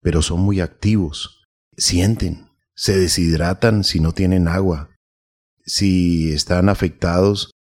pero 0.00 0.22
son 0.22 0.40
muy 0.40 0.60
activos, 0.60 1.44
sienten, 1.76 2.48
se 2.74 2.98
deshidratan 2.98 3.84
si 3.84 4.00
no 4.00 4.12
tienen 4.12 4.48
agua, 4.48 4.87
si 5.68 6.32
están 6.32 6.68
afectados 6.68 7.52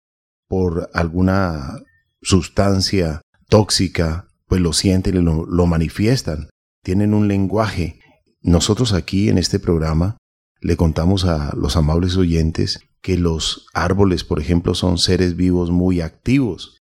por 0.48 0.90
alguna 0.94 1.82
sustancia 2.22 3.22
tóxica, 3.50 4.28
pues 4.48 4.62
lo 4.62 4.74
sienten 4.74 5.18
y 5.18 5.22
lo, 5.22 5.46
lo 5.46 5.66
manifiestan, 5.68 6.50
tienen 6.84 7.14
un 7.14 7.28
lenguaje. 7.28 8.00
Nosotros 8.42 8.94
aquí 8.94 9.30
en 9.30 9.38
este 9.38 9.60
programa 9.60 10.18
le 10.62 10.78
contamos 10.78 11.26
a 11.26 11.54
los 11.56 11.76
amables 11.76 12.16
oyentes 12.16 12.80
que 13.02 13.18
los 13.18 13.68
árboles, 13.74 14.24
por 14.24 14.40
ejemplo, 14.40 14.74
son 14.74 14.98
seres 14.98 15.36
vivos 15.36 15.70
muy 15.70 16.02
activos. 16.02 16.78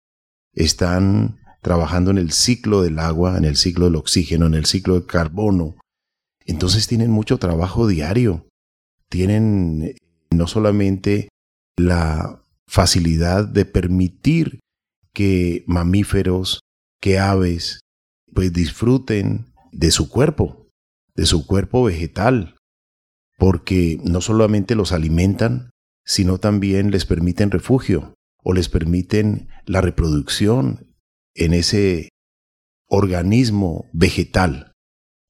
Están 0.54 1.38
trabajando 1.61 2.12
en 2.12 2.18
el 2.18 2.30
ciclo 2.30 2.83
del 2.83 2.99
agua, 3.00 3.37
en 3.37 3.45
el 3.45 3.56
ciclo 3.56 3.87
del 3.87 3.97
oxígeno, 3.97 4.47
en 4.47 4.54
el 4.54 4.66
ciclo 4.66 4.95
del 4.95 5.06
carbono. 5.06 5.76
Entonces 6.45 6.87
tienen 6.87 7.11
mucho 7.11 7.38
trabajo 7.38 7.88
diario. 7.88 8.47
Tienen 9.09 9.97
no 10.30 10.47
solamente 10.47 11.28
la 11.76 12.42
facilidad 12.66 13.47
de 13.47 13.64
permitir 13.64 14.61
que 15.12 15.64
mamíferos, 15.66 16.61
que 17.00 17.18
aves, 17.18 17.80
pues 18.33 18.52
disfruten 18.52 19.52
de 19.73 19.90
su 19.90 20.09
cuerpo, 20.09 20.68
de 21.14 21.26
su 21.26 21.47
cuerpo 21.47 21.85
vegetal, 21.85 22.56
porque 23.38 23.99
no 24.04 24.21
solamente 24.21 24.75
los 24.75 24.92
alimentan, 24.92 25.71
sino 26.04 26.38
también 26.38 26.90
les 26.90 27.04
permiten 27.04 27.50
refugio 27.50 28.14
o 28.42 28.52
les 28.52 28.68
permiten 28.68 29.49
la 29.64 29.80
reproducción 29.80 30.95
en 31.35 31.52
ese 31.52 32.09
organismo 32.88 33.87
vegetal. 33.92 34.73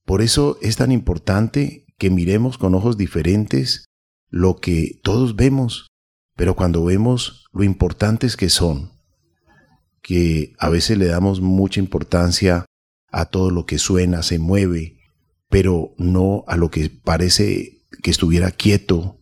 Por 0.04 0.22
eso 0.22 0.58
es 0.62 0.76
tan 0.76 0.92
importante 0.92 1.86
que 1.98 2.10
miremos 2.10 2.58
con 2.58 2.74
ojos 2.74 2.96
diferentes 2.96 3.86
lo 4.30 4.56
que 4.56 4.98
todos 5.02 5.36
vemos, 5.36 5.88
pero 6.36 6.54
cuando 6.54 6.84
vemos 6.84 7.46
lo 7.52 7.64
importantes 7.64 8.36
que 8.36 8.48
son, 8.50 8.92
que 10.02 10.54
a 10.58 10.68
veces 10.68 10.98
le 10.98 11.06
damos 11.06 11.40
mucha 11.40 11.80
importancia 11.80 12.66
a 13.10 13.26
todo 13.26 13.50
lo 13.50 13.66
que 13.66 13.78
suena, 13.78 14.22
se 14.22 14.38
mueve, 14.38 14.98
pero 15.48 15.94
no 15.98 16.44
a 16.46 16.56
lo 16.56 16.70
que 16.70 16.90
parece 16.90 17.82
que 18.02 18.10
estuviera 18.10 18.50
quieto, 18.50 19.18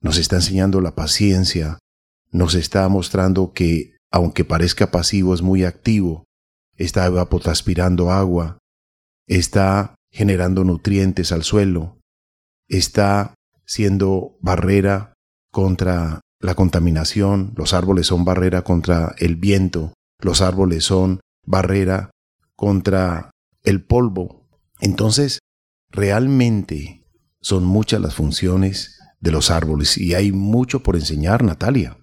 nos 0.00 0.18
está 0.18 0.36
enseñando 0.36 0.80
la 0.80 0.94
paciencia, 0.94 1.78
nos 2.32 2.54
está 2.54 2.88
mostrando 2.88 3.52
que, 3.52 3.96
aunque 4.10 4.44
parezca 4.44 4.90
pasivo, 4.90 5.34
es 5.34 5.42
muy 5.42 5.64
activo, 5.64 6.24
está 6.76 7.06
evapotranspirando 7.06 8.10
agua, 8.10 8.58
está 9.26 9.94
generando 10.10 10.64
nutrientes 10.64 11.32
al 11.32 11.44
suelo, 11.44 11.98
está 12.68 13.34
siendo 13.70 14.36
barrera 14.40 15.12
contra 15.52 16.22
la 16.40 16.56
contaminación, 16.56 17.52
los 17.56 17.72
árboles 17.72 18.08
son 18.08 18.24
barrera 18.24 18.62
contra 18.62 19.14
el 19.18 19.36
viento, 19.36 19.94
los 20.20 20.42
árboles 20.42 20.82
son 20.82 21.20
barrera 21.46 22.10
contra 22.56 23.30
el 23.62 23.84
polvo. 23.84 24.48
Entonces, 24.80 25.38
realmente 25.88 27.04
son 27.40 27.64
muchas 27.64 28.00
las 28.00 28.16
funciones 28.16 28.98
de 29.20 29.30
los 29.30 29.52
árboles 29.52 29.96
y 29.98 30.14
hay 30.14 30.32
mucho 30.32 30.82
por 30.82 30.96
enseñar, 30.96 31.44
Natalia. 31.44 31.96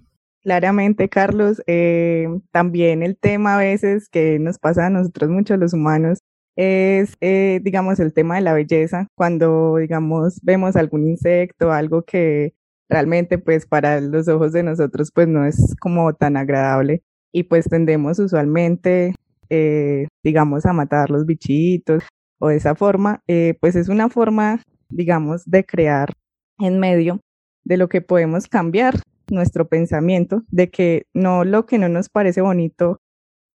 Claramente, 0.44 1.10
Carlos, 1.10 1.62
eh, 1.68 2.30
también 2.52 3.04
el 3.04 3.18
tema 3.18 3.56
a 3.56 3.60
veces 3.60 4.08
que 4.08 4.40
nos 4.40 4.58
pasa 4.58 4.86
a 4.86 4.90
nosotros 4.90 5.30
muchos 5.30 5.60
los 5.60 5.74
humanos 5.74 6.20
es, 6.58 7.16
eh, 7.22 7.62
digamos, 7.64 8.00
el 8.00 8.14
tema 8.14 8.36
de 8.36 8.42
la 8.42 8.54
belleza. 8.54 9.08
Cuando, 9.16 9.78
digamos, 9.78 10.40
vemos 10.44 10.76
algún 10.76 11.08
insecto, 11.08 11.72
algo 11.72 12.04
que 12.04 12.54
realmente, 12.90 13.38
pues, 13.38 13.66
para 13.66 14.02
los 14.02 14.28
ojos 14.28 14.52
de 14.52 14.64
nosotros, 14.64 15.12
pues, 15.14 15.28
no 15.28 15.46
es 15.46 15.76
como 15.80 16.14
tan 16.14 16.36
agradable. 16.36 17.04
Y 17.32 17.44
pues 17.44 17.66
tendemos 17.70 18.20
usualmente, 18.20 19.14
eh, 19.50 20.08
digamos, 20.24 20.66
a 20.66 20.74
matar 20.74 21.10
los 21.12 21.26
bichitos 21.26 22.04
o 22.40 22.50
de 22.50 22.56
esa 22.58 22.76
forma, 22.76 23.22
eh, 23.28 23.56
pues 23.60 23.76
es 23.76 23.90
una 23.90 24.10
forma, 24.10 24.62
digamos, 24.90 25.44
de 25.46 25.66
crear 25.66 26.14
en 26.60 26.80
medio 26.80 27.20
de 27.64 27.78
lo 27.78 27.90
que 27.90 28.02
podemos 28.02 28.48
cambiar 28.48 28.96
nuestro 29.30 29.68
pensamiento, 29.68 30.44
de 30.50 30.70
que 30.70 31.04
no 31.14 31.44
lo 31.44 31.66
que 31.66 31.78
no 31.78 31.90
nos 31.90 32.10
parece 32.10 32.42
bonito 32.42 33.00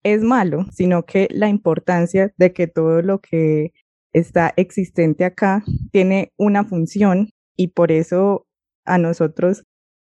es 0.03 0.21
malo, 0.21 0.65
sino 0.71 1.05
que 1.05 1.27
la 1.31 1.49
importancia 1.49 2.33
de 2.37 2.53
que 2.53 2.67
todo 2.67 3.01
lo 3.01 3.19
que 3.19 3.71
está 4.13 4.53
existente 4.57 5.25
acá 5.25 5.63
tiene 5.91 6.31
una 6.37 6.63
función 6.63 7.29
y 7.55 7.69
por 7.69 7.91
eso 7.91 8.47
a 8.85 8.97
nosotros 8.97 9.63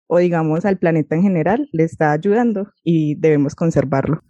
o 0.06 0.18
digamos 0.18 0.64
al 0.64 0.78
planeta 0.78 1.14
en 1.14 1.22
general 1.22 1.68
le 1.72 1.84
está 1.84 2.12
ayudando 2.12 2.72
y 2.82 3.14
debemos 3.16 3.54
conservarlo. 3.54 4.22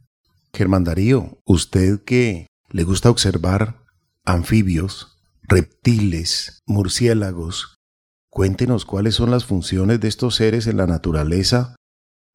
Germán 0.53 0.85
Darío, 0.85 1.39
usted 1.45 2.01
que 2.05 2.47
le 2.71 2.85
gusta 2.85 3.11
observar 3.11 3.77
anfibios, 4.25 5.23
reptiles, 5.43 6.61
murciélagos, 6.67 7.77
cuéntenos 8.29 8.85
cuáles 8.85 9.15
son 9.15 9.31
las 9.31 9.45
funciones 9.45 10.01
de 10.01 10.09
estos 10.09 10.37
seres 10.37 10.67
en 10.67 10.77
la 10.77 10.87
naturaleza 10.87 11.77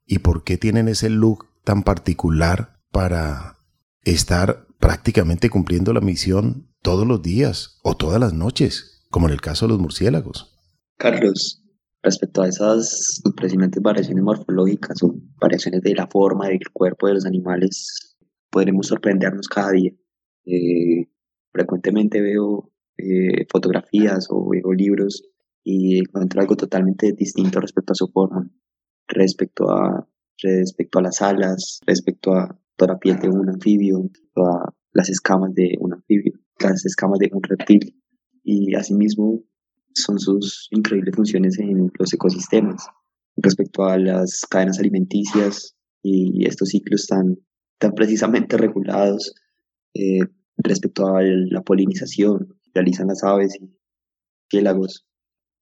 y 0.05 0.19
por 0.19 0.43
qué 0.43 0.57
tienen 0.57 0.87
ese 0.87 1.09
look 1.09 1.47
tan 1.63 1.83
particular 1.83 2.74
para 2.95 3.57
estar 4.05 4.67
prácticamente 4.79 5.49
cumpliendo 5.49 5.91
la 5.91 5.99
misión 5.99 6.69
todos 6.81 7.05
los 7.05 7.21
días 7.21 7.77
o 7.83 7.97
todas 7.97 8.21
las 8.21 8.31
noches, 8.31 9.05
como 9.11 9.27
en 9.27 9.33
el 9.33 9.41
caso 9.41 9.65
de 9.65 9.73
los 9.73 9.81
murciélagos. 9.81 10.57
Carlos, 10.97 11.61
respecto 12.01 12.41
a 12.41 12.47
esas 12.47 13.21
impresionantes 13.25 13.83
variaciones 13.83 14.23
morfológicas 14.23 15.03
o 15.03 15.13
variaciones 15.41 15.81
de 15.81 15.93
la 15.93 16.07
forma 16.07 16.47
del 16.47 16.61
cuerpo 16.71 17.07
de 17.07 17.15
los 17.15 17.25
animales, 17.25 18.15
podremos 18.49 18.87
sorprendernos 18.87 19.49
cada 19.49 19.71
día. 19.73 19.91
Eh, 20.45 21.09
frecuentemente 21.51 22.21
veo 22.21 22.71
eh, 22.97 23.45
fotografías 23.51 24.27
o 24.29 24.47
veo 24.47 24.71
libros 24.71 25.21
y 25.65 25.99
encuentro 25.99 26.39
algo 26.39 26.55
totalmente 26.55 27.11
distinto 27.11 27.59
respecto 27.59 27.91
a 27.91 27.95
su 27.95 28.07
forma, 28.07 28.49
respecto 29.09 29.69
a, 29.69 30.07
respecto 30.41 30.99
a 30.99 31.01
las 31.01 31.21
alas, 31.21 31.81
respecto 31.85 32.31
a 32.31 32.57
toda 32.75 32.93
la 32.93 32.99
piel 32.99 33.19
de 33.19 33.29
un 33.29 33.49
anfibio, 33.49 34.09
todas 34.33 34.73
las 34.91 35.09
escamas 35.09 35.53
de 35.53 35.75
un 35.79 35.93
anfibio, 35.93 36.33
las 36.59 36.85
escamas 36.85 37.19
de 37.19 37.29
un 37.31 37.43
reptil. 37.43 38.01
Y 38.43 38.75
asimismo 38.75 39.43
son 39.93 40.19
sus 40.19 40.67
increíbles 40.71 41.15
funciones 41.15 41.57
en 41.59 41.91
los 41.97 42.13
ecosistemas 42.13 42.87
respecto 43.37 43.85
a 43.85 43.97
las 43.97 44.45
cadenas 44.49 44.79
alimenticias 44.79 45.75
y 46.01 46.45
estos 46.47 46.69
ciclos 46.69 47.07
tan, 47.07 47.37
tan 47.79 47.93
precisamente 47.93 48.57
regulados 48.57 49.33
eh, 49.93 50.19
respecto 50.57 51.07
a 51.15 51.21
la 51.23 51.61
polinización 51.61 52.55
realizan 52.73 53.07
las 53.07 53.23
aves 53.23 53.55
y 53.59 53.73
piélagos, 54.49 55.05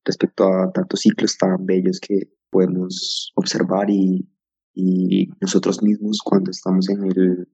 respecto 0.04 0.46
a 0.46 0.72
tantos 0.72 1.02
ciclos 1.02 1.38
tan 1.38 1.66
bellos 1.66 2.00
que 2.00 2.30
podemos 2.50 3.32
observar 3.36 3.90
y 3.90 4.28
y 4.74 5.30
nosotros 5.40 5.82
mismos 5.84 6.20
cuando 6.24 6.52
estamos 6.52 6.90
en 6.90 7.04
el 7.04 7.48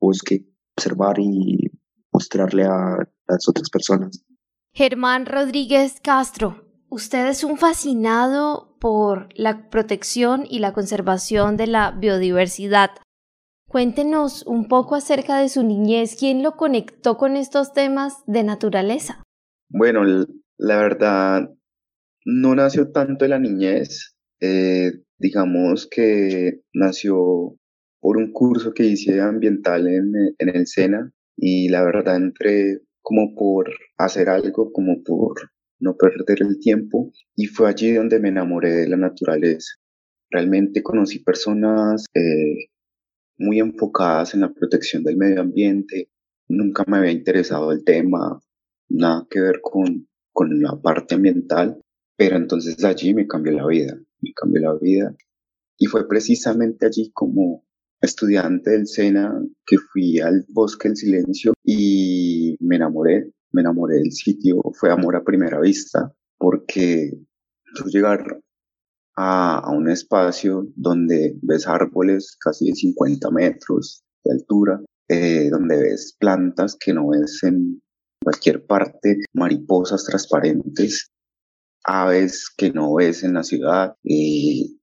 bosque 0.00 0.46
observar 0.76 1.18
y 1.18 1.70
mostrarle 2.12 2.64
a 2.64 2.96
las 3.28 3.48
otras 3.48 3.68
personas. 3.70 4.24
Germán 4.72 5.26
Rodríguez 5.26 6.00
Castro, 6.02 6.64
usted 6.88 7.28
es 7.28 7.44
un 7.44 7.58
fascinado 7.58 8.76
por 8.80 9.28
la 9.34 9.68
protección 9.68 10.44
y 10.48 10.60
la 10.60 10.72
conservación 10.72 11.56
de 11.56 11.66
la 11.66 11.90
biodiversidad. 11.90 12.90
Cuéntenos 13.68 14.44
un 14.46 14.68
poco 14.68 14.94
acerca 14.94 15.38
de 15.38 15.48
su 15.48 15.62
niñez, 15.62 16.16
quién 16.18 16.42
lo 16.42 16.56
conectó 16.56 17.16
con 17.16 17.36
estos 17.36 17.72
temas 17.72 18.24
de 18.26 18.42
naturaleza. 18.42 19.22
Bueno, 19.68 20.02
la 20.56 20.76
verdad, 20.76 21.50
no 22.24 22.54
nació 22.54 22.90
tanto 22.90 23.24
en 23.24 23.30
la 23.30 23.38
niñez. 23.38 24.16
Eh, 24.40 24.92
digamos 25.20 25.86
que 25.86 26.62
nació 26.72 27.54
por 28.00 28.16
un 28.16 28.32
curso 28.32 28.72
que 28.72 28.86
hice 28.86 29.20
ambiental 29.20 29.86
en, 29.86 30.12
en 30.38 30.48
el 30.48 30.66
SENA 30.66 31.12
y 31.36 31.68
la 31.68 31.84
verdad 31.84 32.16
entré 32.16 32.80
como 33.02 33.34
por 33.34 33.70
hacer 33.98 34.30
algo, 34.30 34.72
como 34.72 35.02
por 35.02 35.50
no 35.78 35.94
perder 35.96 36.42
el 36.42 36.58
tiempo 36.58 37.12
y 37.36 37.46
fue 37.46 37.68
allí 37.68 37.92
donde 37.92 38.18
me 38.18 38.30
enamoré 38.30 38.72
de 38.72 38.88
la 38.88 38.96
naturaleza. 38.96 39.74
Realmente 40.30 40.82
conocí 40.82 41.18
personas 41.18 42.06
eh, 42.14 42.68
muy 43.36 43.58
enfocadas 43.58 44.32
en 44.32 44.40
la 44.40 44.52
protección 44.52 45.02
del 45.02 45.18
medio 45.18 45.42
ambiente, 45.42 46.08
nunca 46.48 46.84
me 46.86 46.96
había 46.96 47.12
interesado 47.12 47.72
el 47.72 47.84
tema, 47.84 48.40
nada 48.88 49.26
que 49.28 49.40
ver 49.40 49.60
con, 49.60 50.08
con 50.32 50.62
la 50.62 50.80
parte 50.80 51.14
ambiental, 51.14 51.78
pero 52.16 52.36
entonces 52.36 52.82
allí 52.84 53.12
me 53.12 53.26
cambió 53.26 53.52
la 53.52 53.66
vida 53.66 54.00
me 54.20 54.32
cambió 54.34 54.62
la 54.62 54.74
vida. 54.74 55.14
Y 55.78 55.86
fue 55.86 56.06
precisamente 56.08 56.86
allí 56.86 57.10
como 57.12 57.64
estudiante 58.00 58.70
del 58.70 58.86
SENA 58.86 59.42
que 59.66 59.76
fui 59.78 60.18
al 60.20 60.44
Bosque 60.48 60.88
del 60.88 60.96
Silencio 60.96 61.52
y 61.64 62.56
me 62.60 62.76
enamoré, 62.76 63.30
me 63.52 63.60
enamoré 63.62 63.96
del 63.96 64.12
sitio, 64.12 64.60
fue 64.78 64.90
amor 64.90 65.16
a 65.16 65.24
primera 65.24 65.60
vista, 65.60 66.12
porque 66.38 67.12
tú 67.74 67.88
llegar 67.88 68.40
a, 69.16 69.58
a 69.58 69.70
un 69.70 69.88
espacio 69.90 70.66
donde 70.76 71.36
ves 71.42 71.66
árboles 71.66 72.36
casi 72.40 72.66
de 72.66 72.74
50 72.74 73.30
metros 73.30 74.02
de 74.24 74.32
altura, 74.32 74.80
eh, 75.08 75.48
donde 75.50 75.76
ves 75.76 76.16
plantas 76.18 76.76
que 76.78 76.94
no 76.94 77.08
ves 77.08 77.42
en 77.42 77.82
cualquier 78.22 78.64
parte, 78.66 79.18
mariposas 79.32 80.04
transparentes, 80.04 81.09
aves 81.84 82.50
que 82.56 82.70
no 82.72 82.94
ves 82.94 83.22
en 83.24 83.34
la 83.34 83.42
ciudad. 83.42 83.96
y 84.02 84.78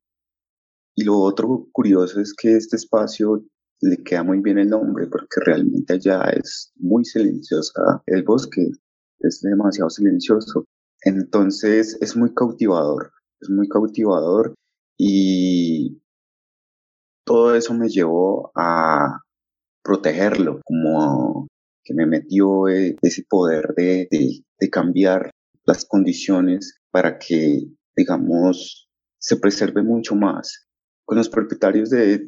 lo 0.97 1.19
otro 1.19 1.67
curioso 1.71 2.19
es 2.19 2.33
que 2.33 2.55
este 2.55 2.75
espacio 2.75 3.43
le 3.81 3.97
queda 4.03 4.23
muy 4.23 4.39
bien 4.39 4.57
el 4.57 4.69
nombre 4.69 5.07
porque 5.07 5.39
realmente 5.45 5.93
allá 5.93 6.21
es 6.31 6.71
muy 6.75 7.05
silenciosa 7.05 8.01
el 8.07 8.23
bosque, 8.23 8.71
es 9.19 9.41
demasiado 9.41 9.89
silencioso. 9.89 10.65
Entonces 11.01 11.97
es 12.01 12.15
muy 12.15 12.33
cautivador, 12.33 13.11
es 13.39 13.49
muy 13.49 13.67
cautivador 13.67 14.55
y 14.97 16.01
todo 17.23 17.55
eso 17.55 17.73
me 17.73 17.89
llevó 17.89 18.51
a 18.55 19.19
protegerlo, 19.83 20.61
como 20.65 21.47
que 21.83 21.93
me 21.93 22.05
metió 22.05 22.67
e, 22.67 22.97
ese 23.01 23.23
poder 23.29 23.73
de, 23.75 24.07
de, 24.09 24.43
de 24.59 24.69
cambiar 24.69 25.31
las 25.65 25.85
condiciones 25.85 26.76
para 26.91 27.17
que, 27.17 27.67
digamos, 27.95 28.89
se 29.19 29.37
preserve 29.37 29.83
mucho 29.83 30.15
más. 30.15 30.67
Con 31.05 31.17
los 31.17 31.29
propietarios 31.29 31.89
de, 31.89 32.27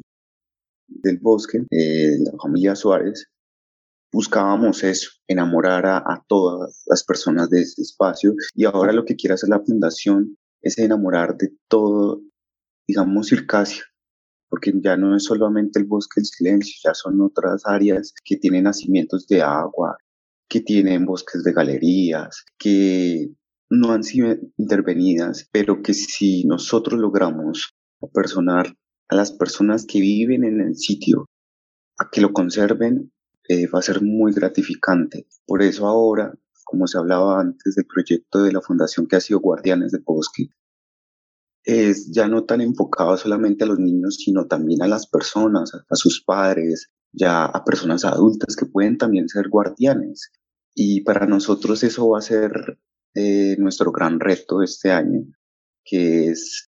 del 0.86 1.18
bosque, 1.18 1.64
eh, 1.70 2.16
la 2.18 2.32
familia 2.42 2.74
Suárez, 2.74 3.26
buscábamos 4.12 4.82
eso, 4.82 5.10
enamorar 5.28 5.86
a, 5.86 5.98
a, 5.98 6.24
todas 6.26 6.82
las 6.86 7.04
personas 7.04 7.48
de 7.50 7.60
ese 7.60 7.82
espacio 7.82 8.34
y 8.54 8.64
ahora 8.64 8.92
lo 8.92 9.04
que 9.04 9.14
quiere 9.14 9.34
hacer 9.34 9.48
la 9.50 9.60
fundación 9.60 10.36
es 10.62 10.78
enamorar 10.78 11.36
de 11.36 11.50
todo, 11.68 12.20
digamos, 12.88 13.28
Circasia, 13.28 13.84
porque 14.48 14.72
ya 14.82 14.96
no 14.96 15.16
es 15.16 15.24
solamente 15.24 15.78
el 15.78 15.86
bosque 15.86 16.20
del 16.20 16.26
silencio, 16.26 16.74
ya 16.84 16.92
son 16.92 17.20
otras 17.20 17.62
áreas 17.64 18.12
que 18.24 18.36
tienen 18.36 18.64
nacimientos 18.64 19.26
de 19.28 19.42
agua, 19.42 19.96
que 20.48 20.60
tienen 20.60 21.06
bosques 21.06 21.44
de 21.44 21.52
galerías, 21.52 22.44
que 22.58 23.30
no 23.70 23.92
han 23.92 24.02
sido 24.02 24.36
intervenidas, 24.56 25.48
pero 25.52 25.80
que 25.82 25.94
si 25.94 26.44
nosotros 26.44 27.00
logramos 27.00 27.74
apersonar 28.02 28.76
a 29.08 29.14
las 29.14 29.32
personas 29.32 29.86
que 29.86 30.00
viven 30.00 30.44
en 30.44 30.60
el 30.60 30.76
sitio 30.76 31.26
a 31.98 32.10
que 32.10 32.20
lo 32.20 32.32
conserven, 32.32 33.12
eh, 33.48 33.66
va 33.68 33.78
a 33.78 33.82
ser 33.82 34.02
muy 34.02 34.32
gratificante. 34.32 35.26
Por 35.46 35.62
eso 35.62 35.86
ahora, 35.86 36.32
como 36.64 36.86
se 36.86 36.98
hablaba 36.98 37.40
antes 37.40 37.74
del 37.74 37.86
proyecto 37.86 38.42
de 38.42 38.52
la 38.52 38.60
fundación 38.60 39.06
que 39.06 39.16
ha 39.16 39.20
sido 39.20 39.40
Guardianes 39.40 39.92
de 39.92 39.98
Bosque, 40.04 40.50
es 41.64 42.10
ya 42.10 42.26
no 42.26 42.44
tan 42.44 42.60
enfocado 42.60 43.16
solamente 43.16 43.64
a 43.64 43.66
los 43.66 43.78
niños, 43.78 44.16
sino 44.16 44.46
también 44.46 44.82
a 44.82 44.88
las 44.88 45.06
personas, 45.06 45.72
a 45.74 45.96
sus 45.96 46.22
padres, 46.24 46.90
ya 47.12 47.44
a 47.44 47.64
personas 47.64 48.04
adultas 48.04 48.56
que 48.56 48.66
pueden 48.66 48.98
también 48.98 49.28
ser 49.28 49.48
guardianes. 49.48 50.32
Y 50.74 51.02
para 51.02 51.26
nosotros 51.26 51.82
eso 51.82 52.08
va 52.08 52.18
a 52.18 52.22
ser 52.22 52.78
nuestro 53.14 53.92
gran 53.92 54.20
reto 54.20 54.62
este 54.62 54.90
año, 54.90 55.24
que 55.84 56.26
es 56.26 56.70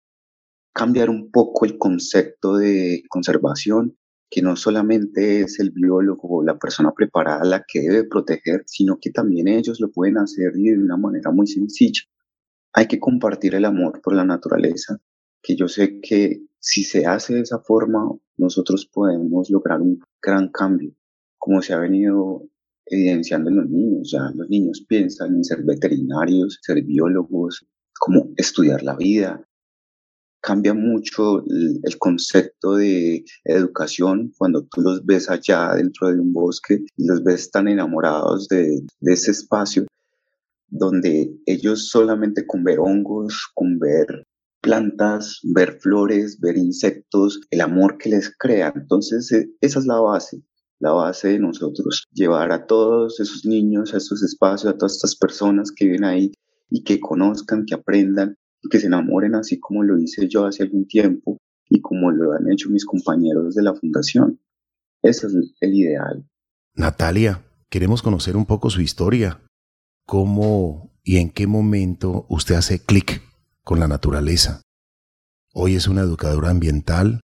cambiar 0.74 1.10
un 1.10 1.32
poco 1.32 1.66
el 1.66 1.78
concepto 1.78 2.58
de 2.58 3.04
conservación 3.10 3.98
que 4.30 4.42
no 4.42 4.56
solamente 4.56 5.42
es 5.42 5.60
el 5.60 5.72
biólogo 5.72 6.38
o 6.38 6.44
la 6.44 6.60
persona 6.60 6.92
preparada 6.94 7.44
la 7.46 7.64
que 7.68 7.82
debe 7.82 8.04
proteger, 8.04 8.64
sino 8.66 9.00
que 9.00 9.12
también 9.12 9.48
ellos 9.48 9.80
lo 9.80 9.90
pueden 9.92 10.18
hacer 10.18 10.52
de 10.54 10.78
una 10.78 10.98
manera 10.98 11.32
muy 11.32 11.48
sencilla. 11.48 12.02
Hay 12.74 12.88
que 12.88 13.00
compartir 13.00 13.56
el 13.56 13.66
amor 13.66 14.02
por 14.02 14.14
la 14.14 14.26
naturaleza, 14.26 15.00
que 15.42 15.56
yo 15.56 15.68
sé 15.68 16.02
que 16.02 16.42
si 16.60 16.84
se 16.84 17.06
hace 17.06 17.36
de 17.36 17.42
esa 17.42 17.60
forma, 17.60 18.12
nosotros 18.36 18.86
podemos 18.86 19.50
lograr 19.50 19.82
un 19.82 20.00
gran 20.22 20.50
cambio, 20.52 20.94
como 21.38 21.62
se 21.62 21.74
ha 21.74 21.80
venido 21.80 22.44
evidenciando 22.90 23.50
en 23.50 23.58
los 23.58 23.70
niños. 23.70 24.12
Ya 24.12 24.32
los 24.36 24.50
niños 24.50 24.86
piensan 24.88 25.36
en 25.36 25.44
ser 25.44 25.64
veterinarios, 25.64 26.60
ser 26.62 26.84
biólogos, 26.84 27.66
como 28.00 28.32
estudiar 28.38 28.84
la 28.84 28.96
vida, 28.96 29.44
cambia 30.42 30.74
mucho 30.74 31.44
el, 31.46 31.98
concepto 31.98 32.76
de 32.76 33.26
educación 33.44 34.32
cuando 34.38 34.66
tú 34.66 34.82
los 34.82 35.06
ves 35.06 35.30
allá 35.30 35.74
dentro 35.76 36.10
de 36.10 36.20
un 36.20 36.32
bosque 36.32 36.80
y 36.96 37.08
los 37.08 37.24
ves 37.24 37.50
tan 37.52 37.68
enamorados 37.68 38.48
de, 38.48 38.82
de 39.00 39.14
ese 39.14 39.32
espacio 39.32 39.86
donde 40.70 41.32
ellos 41.46 41.90
solamente 41.90 42.46
con 42.46 42.64
ver 42.64 42.80
hongos, 42.80 43.52
con 43.56 43.80
ver 43.80 44.26
plantas, 44.62 45.40
ver 45.44 45.80
flores, 45.80 46.40
ver 46.40 46.58
insectos, 46.58 47.40
el 47.52 47.62
amor 47.62 47.98
que 47.98 48.10
les 48.10 48.36
crea. 48.38 48.74
Entonces, 48.76 49.32
e, 49.32 49.50
esa 49.62 49.80
es 49.80 49.86
la 49.86 50.00
base, 50.00 50.42
la 50.80 50.92
base 50.92 51.30
de 51.30 51.40
nosotros, 51.40 52.06
llevar 52.12 52.52
a 52.52 52.66
todos 52.66 53.20
esos 53.20 53.46
niños 53.46 53.94
a 53.94 53.98
esos 53.98 54.24
espacios, 54.24 54.72
a 54.72 54.78
todas 54.78 54.96
estas 54.96 55.16
personas 55.16 55.72
que 55.72 55.86
viven 55.86 56.04
ahí 56.04 56.32
y 56.70 56.84
que 56.84 57.00
conozcan, 57.00 57.66
que 57.66 57.76
aprendan 57.76 58.36
que 58.70 58.80
se 58.80 58.88
enamoren 58.88 59.36
así 59.36 59.60
como 59.60 59.84
lo 59.84 59.98
hice 59.98 60.28
yo 60.28 60.46
hace 60.46 60.64
algún 60.64 60.88
tiempo 60.88 61.38
y 61.70 61.82
como 61.82 62.12
lo 62.12 62.34
han 62.34 62.52
hecho 62.52 62.70
mis 62.70 62.86
compañeros 62.86 63.56
de 63.56 63.64
la 63.64 63.74
fundación. 63.74 64.40
Ese 65.02 65.28
es 65.28 65.34
el 65.60 65.74
ideal. 65.74 66.26
Natalia, 66.76 67.44
queremos 67.70 68.02
conocer 68.02 68.38
un 68.38 68.46
poco 68.46 68.70
su 68.70 68.82
historia. 68.82 69.42
¿Cómo 70.06 70.92
y 71.04 71.18
en 71.18 71.30
qué 71.30 71.48
momento 71.48 72.26
usted 72.30 72.56
hace 72.56 72.80
clic 72.84 73.22
con 73.64 73.80
la 73.80 73.88
naturaleza? 73.88 74.62
Hoy 75.54 75.76
es 75.76 75.88
una 75.88 76.02
educadora 76.02 76.50
ambiental, 76.50 77.22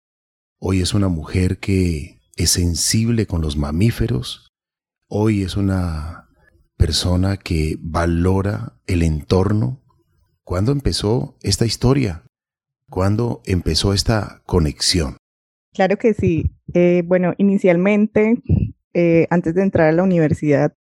hoy 0.58 0.80
es 0.80 0.94
una 0.94 1.08
mujer 1.08 1.58
que 1.58 2.18
es 2.36 2.50
sensible 2.50 3.26
con 3.26 3.40
los 3.40 3.56
mamíferos, 3.56 4.48
hoy 5.08 5.42
es 5.42 5.56
una 5.56 6.28
persona 6.76 7.36
que 7.36 7.76
valora 7.80 8.78
el 8.86 9.02
entorno 9.02 9.82
¿Cuándo 10.44 10.72
empezó 10.72 11.36
esta 11.42 11.64
historia? 11.64 12.24
¿Cuándo 12.90 13.42
empezó 13.46 13.94
esta 13.94 14.42
conexión? 14.44 15.16
Claro 15.72 15.96
que 15.96 16.14
sí. 16.14 16.50
Eh, 16.74 17.02
bueno, 17.06 17.32
inicialmente, 17.38 18.38
eh, 18.92 19.26
antes 19.30 19.54
de 19.54 19.62
entrar 19.62 19.88
a 19.88 19.92
la 19.92 20.02
universidad, 20.02 20.74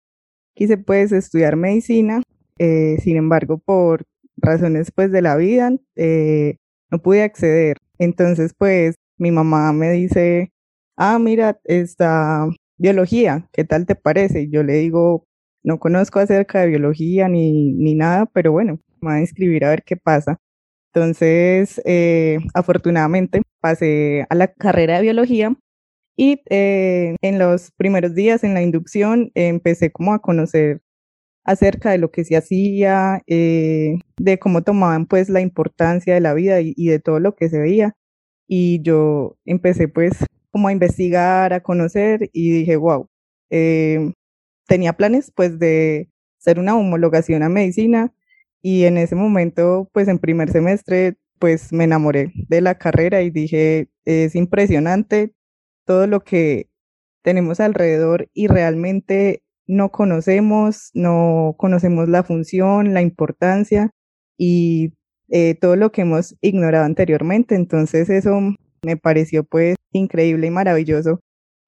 quise 0.56 0.78
pues 0.78 1.12
estudiar 1.12 1.58
medicina. 1.58 2.24
Eh, 2.58 2.98
sin 3.04 3.18
embargo, 3.18 3.58
por 3.58 4.06
razones 4.38 4.92
pues 4.92 5.12
de 5.12 5.22
la 5.22 5.36
vida, 5.36 5.70
no 5.70 7.00
pude 7.04 7.22
acceder. 7.22 7.78
Entonces, 7.98 8.54
pues 8.58 8.96
mi 9.18 9.32
mamá 9.32 9.74
me 9.74 9.92
dice, 9.92 10.54
ah, 11.00 11.18
mira, 11.20 11.60
esta 11.64 12.48
biología, 12.78 13.48
¿qué 13.54 13.64
tal 13.64 13.86
te 13.86 13.96
parece? 13.96 14.44
Y 14.44 14.52
yo 14.52 14.64
le 14.64 14.74
digo, 14.74 15.26
no 15.64 15.80
conozco 15.80 16.20
acerca 16.20 16.62
de 16.62 16.68
biología 16.68 17.28
ni, 17.30 17.74
ni 17.74 17.96
nada, 17.96 18.28
pero 18.28 18.52
bueno, 18.52 18.80
me 19.02 19.10
voy 19.12 19.18
a 19.20 19.22
inscribir 19.22 19.66
a 19.66 19.70
ver 19.70 19.84
qué 19.84 19.98
pasa. 19.98 20.38
Entonces, 20.94 21.82
eh, 21.86 22.40
afortunadamente, 22.54 23.42
pasé 23.62 24.26
a 24.30 24.36
la 24.36 24.54
carrera 24.54 24.98
de 24.98 25.04
biología 25.04 25.56
y 26.18 26.42
eh, 26.50 27.16
en 27.22 27.40
los 27.40 27.72
primeros 27.78 28.16
días 28.16 28.44
en 28.44 28.54
la 28.54 28.62
inducción 28.62 29.32
empecé 29.36 29.92
como 29.92 30.14
a 30.14 30.20
conocer 30.20 30.82
acerca 31.46 31.92
de 31.92 32.00
lo 32.00 32.12
que 32.12 32.26
se 32.26 32.38
hacía, 32.38 33.24
eh, 33.28 34.00
de 34.18 34.40
cómo 34.40 34.64
tomaban 34.64 35.06
pues 35.08 35.30
la 35.30 35.42
importancia 35.42 36.14
de 36.14 36.22
la 36.22 36.34
vida 36.34 36.60
y, 36.62 36.88
de 36.88 37.00
todo 37.00 37.20
lo 37.20 37.36
que 37.36 37.50
se 37.50 37.60
veía. 37.60 37.96
Y 38.48 38.82
yo 38.84 39.38
empecé 39.46 39.88
pues 39.88 40.26
como 40.52 40.68
a 40.68 40.72
investigar, 40.72 41.54
a 41.54 41.62
conocer 41.62 42.30
y 42.34 42.52
dije, 42.52 42.76
wow, 42.76 43.08
tenía 44.68 44.94
planes 44.94 45.32
pues 45.36 45.60
de 45.60 46.10
hacer 46.40 46.60
una 46.60 46.76
homologación 46.76 47.44
a 47.44 47.50
medicina 47.50 48.14
y 48.62 48.84
en 48.86 48.98
ese 48.98 49.16
momento, 49.16 49.90
pues 49.94 50.08
en 50.08 50.20
primer 50.20 50.52
semestre, 50.52 51.18
pues 51.40 51.72
me 51.72 51.86
enamoré 51.86 52.34
de 52.50 52.62
la 52.62 52.78
carrera 52.78 53.22
y 53.22 53.30
dije, 53.30 53.90
es 54.06 54.36
impresionante 54.36 55.34
todo 55.86 56.08
lo 56.08 56.24
que 56.24 56.70
tenemos 57.24 57.60
alrededor 57.60 58.30
y 58.34 58.48
realmente 58.48 59.44
no 59.68 59.92
conocemos, 59.92 60.92
no 60.94 61.56
conocemos 61.58 62.10
la 62.10 62.24
función, 62.24 62.94
la 62.94 63.02
importancia 63.02 63.92
y 64.38 64.94
eh, 65.30 65.56
todo 65.56 65.76
lo 65.76 65.92
que 65.92 66.02
hemos 66.02 66.36
ignorado 66.42 66.86
anteriormente. 66.86 67.56
Entonces 67.56 68.10
eso 68.10 68.40
me 68.84 68.98
pareció 68.98 69.44
pues 69.44 69.76
increíble 69.92 70.48
y 70.48 70.52
maravilloso 70.52 71.20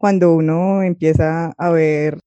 cuando 0.01 0.33
uno 0.33 0.81
empieza 0.81 1.53
a 1.57 1.69
ver, 1.69 2.17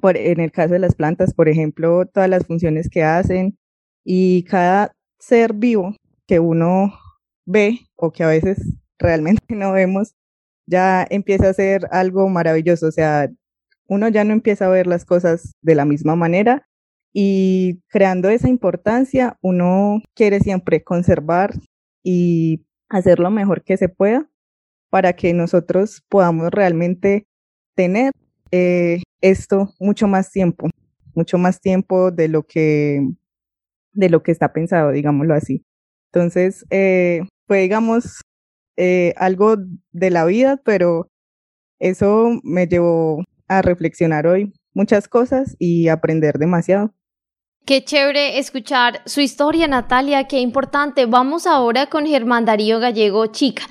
por, 0.00 0.16
en 0.16 0.40
el 0.40 0.50
caso 0.50 0.72
de 0.74 0.80
las 0.80 0.96
plantas, 0.96 1.32
por 1.32 1.48
ejemplo, 1.48 2.04
todas 2.06 2.28
las 2.28 2.44
funciones 2.44 2.88
que 2.90 3.04
hacen, 3.04 3.56
y 4.04 4.44
cada 4.44 4.92
ser 5.20 5.52
vivo 5.54 5.94
que 6.26 6.40
uno 6.40 6.92
ve 7.46 7.80
o 7.96 8.12
que 8.12 8.24
a 8.24 8.28
veces 8.28 8.58
realmente 8.98 9.54
no 9.54 9.72
vemos, 9.72 10.14
ya 10.66 11.06
empieza 11.08 11.50
a 11.50 11.54
ser 11.54 11.86
algo 11.92 12.28
maravilloso. 12.28 12.88
O 12.88 12.92
sea, 12.92 13.30
uno 13.88 14.08
ya 14.08 14.24
no 14.24 14.32
empieza 14.32 14.66
a 14.66 14.70
ver 14.70 14.86
las 14.86 15.04
cosas 15.04 15.52
de 15.62 15.74
la 15.74 15.84
misma 15.84 16.16
manera 16.16 16.66
y 17.12 17.80
creando 17.88 18.28
esa 18.28 18.48
importancia, 18.48 19.36
uno 19.42 20.02
quiere 20.14 20.40
siempre 20.40 20.84
conservar 20.84 21.52
y 22.04 22.64
hacer 22.88 23.18
lo 23.18 23.30
mejor 23.30 23.64
que 23.64 23.76
se 23.76 23.88
pueda 23.88 24.29
para 24.90 25.14
que 25.14 25.32
nosotros 25.32 26.02
podamos 26.08 26.50
realmente 26.50 27.26
tener 27.74 28.12
eh, 28.50 29.02
esto 29.20 29.72
mucho 29.78 30.08
más 30.08 30.30
tiempo, 30.30 30.68
mucho 31.14 31.38
más 31.38 31.60
tiempo 31.60 32.10
de 32.10 32.28
lo 32.28 32.42
que 32.42 33.00
de 33.92 34.08
lo 34.08 34.22
que 34.22 34.32
está 34.32 34.52
pensado, 34.52 34.90
digámoslo 34.90 35.34
así. 35.34 35.64
Entonces, 36.12 36.64
eh, 36.70 37.22
fue, 37.46 37.62
digamos, 37.62 38.20
eh, 38.76 39.14
algo 39.16 39.56
de 39.92 40.10
la 40.10 40.24
vida, 40.24 40.60
pero 40.64 41.08
eso 41.78 42.40
me 42.42 42.66
llevó 42.66 43.24
a 43.48 43.62
reflexionar 43.62 44.26
hoy 44.26 44.52
muchas 44.74 45.08
cosas 45.08 45.56
y 45.58 45.88
aprender 45.88 46.38
demasiado. 46.38 46.94
Qué 47.66 47.84
chévere 47.84 48.38
escuchar 48.38 49.02
su 49.06 49.20
historia, 49.20 49.68
Natalia, 49.68 50.26
qué 50.26 50.40
importante. 50.40 51.06
Vamos 51.06 51.46
ahora 51.46 51.86
con 51.86 52.06
Germán 52.06 52.44
Darío 52.44 52.80
Gallego 52.80 53.26
Chica. 53.26 53.64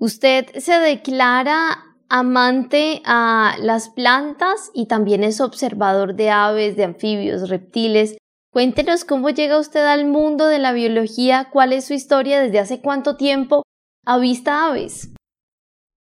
Usted 0.00 0.46
se 0.58 0.72
declara 0.80 1.94
amante 2.08 3.02
a 3.04 3.56
las 3.60 3.90
plantas 3.90 4.70
y 4.72 4.86
también 4.86 5.22
es 5.22 5.42
observador 5.42 6.16
de 6.16 6.30
aves, 6.30 6.74
de 6.74 6.84
anfibios, 6.84 7.50
reptiles. 7.50 8.16
Cuéntenos 8.50 9.04
cómo 9.04 9.28
llega 9.28 9.60
usted 9.60 9.84
al 9.84 10.06
mundo 10.06 10.48
de 10.48 10.58
la 10.58 10.72
biología, 10.72 11.50
cuál 11.52 11.74
es 11.74 11.84
su 11.84 11.92
historia, 11.92 12.40
desde 12.40 12.58
hace 12.58 12.80
cuánto 12.80 13.18
tiempo 13.18 13.62
avista 14.06 14.64
aves. 14.64 15.12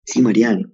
Sí, 0.06 0.22
Mariano. 0.22 0.72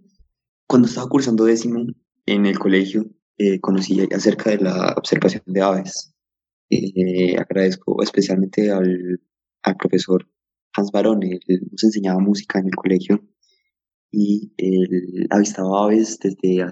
Cuando 0.67 0.87
estaba 0.87 1.09
cursando 1.09 1.45
décimo 1.45 1.83
en 2.27 2.45
el 2.45 2.59
colegio, 2.59 3.07
eh, 3.39 3.59
conocí 3.59 3.99
acerca 4.13 4.51
de 4.51 4.57
la 4.57 4.93
observación 4.95 5.41
de 5.47 5.61
aves. 5.61 6.13
Eh, 6.69 7.35
agradezco 7.39 8.03
especialmente 8.03 8.71
al, 8.71 9.19
al 9.63 9.77
profesor 9.77 10.27
Hans 10.75 10.91
Barone, 10.91 11.39
él 11.47 11.59
nos 11.71 11.83
enseñaba 11.83 12.19
música 12.19 12.59
en 12.59 12.65
el 12.65 12.75
colegio 12.75 13.23
y 14.11 14.53
él 14.57 15.27
avistaba 15.29 15.85
aves 15.85 16.19
desde 16.19 16.65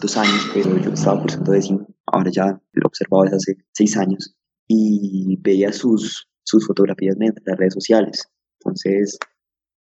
dos 0.00 0.16
años, 0.16 0.50
pero 0.54 0.78
yo 0.78 0.92
estaba 0.92 1.20
cursando 1.20 1.52
décimo, 1.52 1.86
ahora 2.06 2.30
ya 2.30 2.60
lo 2.72 2.86
observaba 2.86 3.24
desde 3.24 3.36
hace 3.36 3.56
seis 3.72 3.96
años 3.96 4.34
y 4.68 5.36
veía 5.40 5.72
sus, 5.72 6.28
sus 6.44 6.66
fotografías 6.66 7.16
mediante 7.18 7.42
las 7.44 7.58
redes 7.58 7.74
sociales. 7.74 8.24
Entonces, 8.60 9.18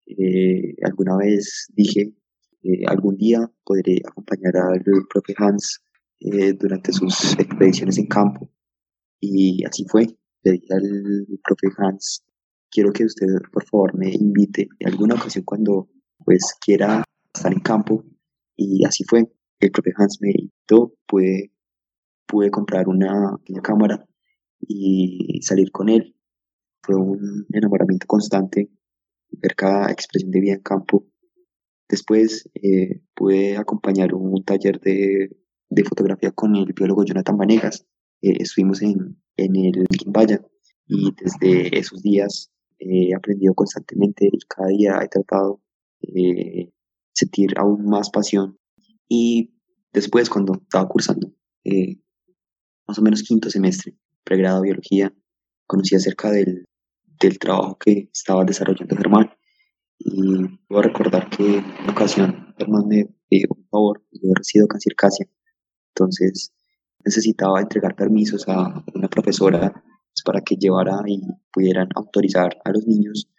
eh, 0.06 0.76
alguna 0.84 1.18
vez 1.18 1.68
dije, 1.76 2.14
eh, 2.64 2.84
algún 2.88 3.18
día 3.18 3.52
podré 3.64 4.02
acompañar 4.06 4.56
al 4.58 4.84
profe 5.10 5.34
Hans 5.38 5.82
eh, 6.20 6.54
durante 6.54 6.92
sus 6.94 7.34
expediciones 7.40 7.98
en 7.98 8.08
campo. 8.08 8.50
Y 9.20 9.64
así 9.66 9.86
fue. 9.90 10.08
Dije 10.44 10.68
al 10.70 11.26
profe 11.44 11.68
Hans, 11.78 12.24
quiero 12.78 12.94
que 12.94 13.06
usted 13.06 13.26
por 13.52 13.66
favor 13.66 13.98
me 13.98 14.12
invite 14.14 14.70
en 14.78 14.88
alguna 14.88 15.16
ocasión 15.16 15.44
cuando 15.44 15.90
pues 16.24 16.54
quiera 16.64 17.04
estar 17.34 17.52
en 17.52 17.60
campo. 17.60 18.06
Y 18.56 18.86
así 18.86 19.04
fue. 19.04 19.26
El 19.60 19.72
profe 19.72 19.94
Hans 19.96 20.20
me 20.22 20.30
invitó, 20.30 20.94
pude, 21.08 21.52
pude 22.28 22.52
comprar 22.52 22.88
una, 22.88 23.36
una 23.50 23.62
cámara 23.64 24.06
y 24.60 25.40
salir 25.42 25.72
con 25.72 25.90
él. 25.90 26.16
Fue 26.84 26.96
un 26.96 27.48
enamoramiento 27.52 28.06
constante, 28.06 28.70
ver 29.32 29.56
cada 29.56 29.92
expresión 29.92 30.30
de 30.30 30.40
vida 30.40 30.54
en 30.54 30.62
campo 30.62 31.08
Después 31.90 32.48
eh, 32.54 33.02
pude 33.16 33.58
acompañar 33.58 34.14
un 34.14 34.44
taller 34.44 34.80
de, 34.82 35.36
de, 35.70 35.84
fotografía 35.84 36.32
con 36.32 36.56
el 36.56 36.74
biólogo 36.74 37.06
Jonathan 37.06 37.38
Vanegas. 37.38 37.88
Eh, 38.22 38.36
estuvimos 38.40 38.84
en, 38.84 39.20
en 39.38 39.56
el 39.56 39.88
Quimbaya 39.98 40.42
y 40.86 41.12
desde 41.16 41.80
esos 41.80 42.04
días 42.04 42.52
he 42.80 43.14
aprendido 43.16 43.54
constantemente 43.54 44.30
y 44.32 44.40
cada 44.48 44.70
día 44.70 45.00
he 45.04 45.08
tratado 45.08 45.62
de 46.02 46.74
sentir 47.14 47.58
aún 47.58 47.86
más 47.86 48.10
pasión. 48.10 48.58
Y 49.08 49.54
después, 49.94 50.30
cuando 50.30 50.54
estaba 50.54 50.88
cursando 50.88 51.34
eh, 51.64 51.98
más 52.88 53.00
o 53.00 53.02
menos 53.02 53.24
quinto 53.24 53.50
semestre, 53.50 53.98
pregrado 54.24 54.62
de 54.62 54.68
biología, 54.68 55.14
conocí 55.66 55.96
acerca 55.96 56.32
del, 56.32 56.66
del 57.20 57.40
trabajo 57.40 57.78
que 57.78 58.10
estaba 58.14 58.44
desarrollando 58.46 58.96
Germán 58.96 59.32
y 60.00 60.32
voy 60.70 60.80
a 60.80 60.82
recordar 60.82 61.30
que 61.30 61.58
en 61.58 61.66
una 61.84 61.92
ocasión 61.92 62.54
Germán 62.58 62.88
me 62.88 63.10
pidió 63.28 63.48
un 63.50 63.68
favor, 63.70 64.04
yo 64.12 64.32
resido 64.36 64.68
en 64.72 64.80
Circasia, 64.80 65.28
entonces 65.90 66.54
necesitaba 67.04 67.62
entregar 67.62 67.96
permisos 67.96 68.48
a 68.48 68.84
una 68.94 69.08
profesora 69.10 69.84
para 70.28 70.42
que 70.42 70.58
llevara 70.58 71.00
y 71.08 71.22
pudieran 71.54 71.88
autorizar 71.96 72.58
a 72.66 72.72
los 72.72 72.86
niños 72.86 73.30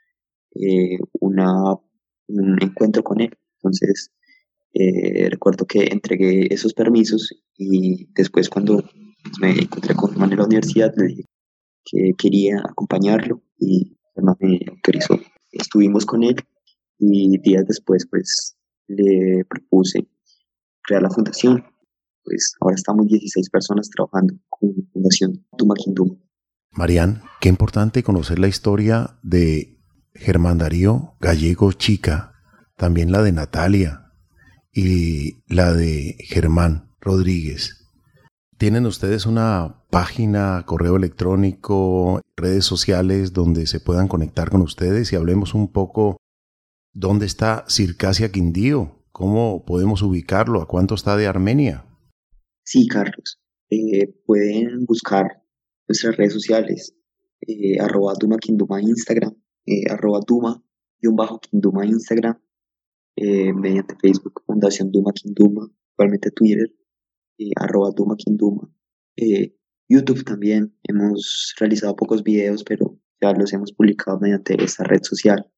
eh, 0.55 0.96
una, 1.20 1.74
un 2.29 2.62
encuentro 2.62 3.03
con 3.03 3.20
él. 3.20 3.37
Entonces, 3.57 4.11
eh, 4.72 5.29
recuerdo 5.29 5.66
que 5.66 5.85
entregué 5.85 6.46
esos 6.51 6.72
permisos 6.72 7.31
y 7.59 8.07
después 8.14 8.48
cuando 8.48 8.83
me 9.38 9.51
encontré 9.51 9.94
con 9.94 10.11
Germán 10.12 10.33
en 10.33 10.38
la 10.38 10.46
universidad 10.46 10.94
le 10.96 11.09
dije 11.09 11.24
que 11.85 12.14
quería 12.16 12.59
acompañarlo 12.64 13.42
y 13.59 13.94
Germán 14.14 14.37
me 14.40 14.59
autorizó. 14.70 15.20
Estuvimos 15.53 16.07
con 16.07 16.22
él 16.24 16.37
y 16.98 17.38
días 17.40 17.66
después 17.66 18.07
pues 18.09 18.57
le 18.87 19.44
propuse 19.44 20.09
crear 20.85 21.03
la 21.03 21.11
fundación. 21.11 21.62
Pues 22.24 22.55
ahora 22.62 22.77
estamos 22.77 23.07
16 23.09 23.51
personas 23.51 23.90
trabajando 23.90 24.35
con 24.48 24.70
la 24.70 24.85
Fundación 24.90 25.46
Tuma 25.59 25.74
Marian, 26.72 27.22
qué 27.40 27.48
importante 27.48 28.02
conocer 28.02 28.38
la 28.38 28.48
historia 28.48 29.18
de 29.22 29.78
Germán 30.14 30.59
Darío 30.59 31.14
Gallego 31.20 31.72
Chica, 31.72 32.35
también 32.76 33.12
la 33.12 33.22
de 33.22 33.33
Natalia 33.33 34.12
y 34.72 35.42
la 35.46 35.72
de 35.72 36.16
Germán 36.20 36.92
Rodríguez. 37.00 37.87
¿Tienen 38.59 38.87
ustedes 38.87 39.26
una 39.26 39.85
página, 39.90 40.64
correo 40.66 40.96
electrónico, 40.96 42.20
redes 42.37 42.64
sociales 42.64 43.33
donde 43.33 43.66
se 43.66 43.81
puedan 43.81 44.09
conectar 44.09 44.50
con 44.50 44.62
ustedes 44.62 45.12
y 45.12 45.16
hablemos 45.16 45.54
un 45.54 45.70
poco 45.70 46.16
dónde 46.92 47.26
está 47.26 47.64
Circasia 47.68 48.33
Quindío? 48.33 49.04
¿Cómo 49.12 49.64
podemos 49.64 50.02
ubicarlo? 50.02 50.61
¿A 50.61 50.66
cuánto 50.66 50.94
está 50.94 51.16
de 51.16 51.26
Armenia? 51.26 51.85
Sí, 52.64 52.87
Carlos. 52.88 53.40
Eh, 53.70 54.14
pueden 54.26 54.85
buscar 54.87 55.38
nuestras 55.88 56.16
redes 56.16 56.35
sociales, 56.35 56.94
eh, 57.40 57.81
arroba 57.81 58.14
Duma 58.18 58.38
Quinduma 58.38 58.81
Instagram, 58.81 59.35
eh, 59.66 59.90
arroba 59.90 60.20
Duma, 60.27 60.62
un 61.03 61.16
bajo 61.16 61.40
Quinduma 61.40 61.87
Instagram, 61.87 62.38
eh, 63.16 63.53
mediante 63.53 63.96
Facebook, 64.01 64.42
Fundación 64.46 64.90
Duma 64.92 65.12
Quinduma, 65.12 65.70
igualmente 65.94 66.31
Twitter, 66.31 66.70
arroba 67.57 67.90
Duma 67.94 68.16
Kinduma. 68.16 68.70
YouTube 69.90 70.22
también 70.24 70.77
hemos 70.83 71.55
realizado 71.59 71.96
pocos 71.96 72.22
videos, 72.22 72.62
pero 72.62 72.98
ya 73.22 73.33
los 73.33 73.53
hemos 73.55 73.72
publicado 73.72 74.20
mediante 74.20 74.62
esta 74.62 74.85
red 74.85 75.03
social. 75.03 75.51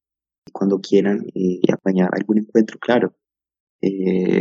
Cuando 0.53 0.79
quieran 0.79 1.25
apañar 1.71 2.09
algún 2.13 2.39
encuentro, 2.39 2.79
claro. 2.79 3.15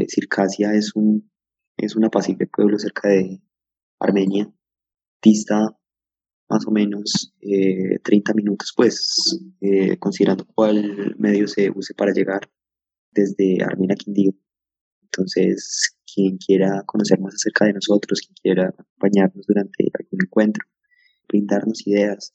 Circasia 0.09 0.75
es 0.75 0.95
un 0.95 1.31
es 1.77 1.97
una 1.97 2.09
apacible 2.09 2.47
pueblo 2.47 2.79
cerca 2.79 3.09
de 3.09 3.43
Armenia. 3.99 4.53
Dista 5.23 5.80
más 6.51 6.67
o 6.67 6.71
menos 6.73 7.33
30 8.03 8.35
minutos, 8.35 8.75
pues, 8.77 9.41
considerando 10.01 10.45
cuál 10.55 11.15
medio 11.19 11.47
se 11.49 11.71
use 11.71 11.95
para 11.95 12.13
llegar 12.13 12.51
desde 13.13 13.63
Armenia 13.63 13.97
Quindío. 13.97 14.33
Entonces, 15.05 15.97
quien 16.13 16.37
quiera 16.39 16.83
conocer 16.87 17.21
más 17.21 17.35
acerca 17.35 17.65
de 17.67 17.75
nosotros, 17.75 18.21
quien 18.21 18.35
quiera 18.43 18.69
acompañarnos 18.69 19.47
durante 19.47 19.91
algún 19.99 20.21
encuentro, 20.25 20.67
brindarnos 21.29 21.87
ideas, 21.87 22.35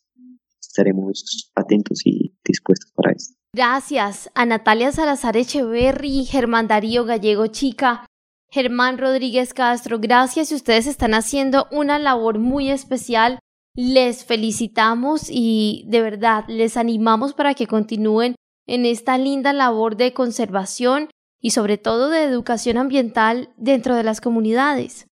estaremos 0.60 1.52
atentos 1.56 2.02
y 2.06 2.34
dispuestos 2.44 2.92
para 2.94 3.12
esto. 3.14 3.36
Gracias 3.54 4.30
a 4.34 4.46
Natalia 4.46 4.92
Salazar 4.92 5.38
Echeverry, 5.38 6.26
Germán 6.26 6.68
Darío 6.68 7.06
Gallego 7.06 7.48
Chica, 7.48 8.06
Germán 8.50 8.98
Rodríguez 8.98 9.54
Castro, 9.54 10.00
gracias 10.00 10.52
ustedes 10.52 10.88
están 10.88 11.14
haciendo 11.14 11.68
una 11.72 12.00
labor 12.00 12.40
muy 12.40 12.70
especial. 12.70 13.40
Les 13.76 14.24
felicitamos 14.24 15.28
y 15.30 15.84
de 15.90 16.02
verdad 16.02 16.46
les 16.48 16.78
animamos 16.78 17.34
para 17.34 17.56
que 17.56 17.68
continúen 17.68 18.36
en 18.68 18.86
esta 18.86 19.18
linda 19.18 19.52
labor 19.52 19.98
de 19.98 20.14
conservación 20.14 21.10
y 21.42 21.52
sobre 21.52 21.78
todo 21.78 22.10
de 22.10 22.24
educación 22.24 22.78
ambiental 22.78 23.50
dentro 23.58 23.96
de 23.96 24.04
las 24.04 24.22
comunidades. 24.22 25.08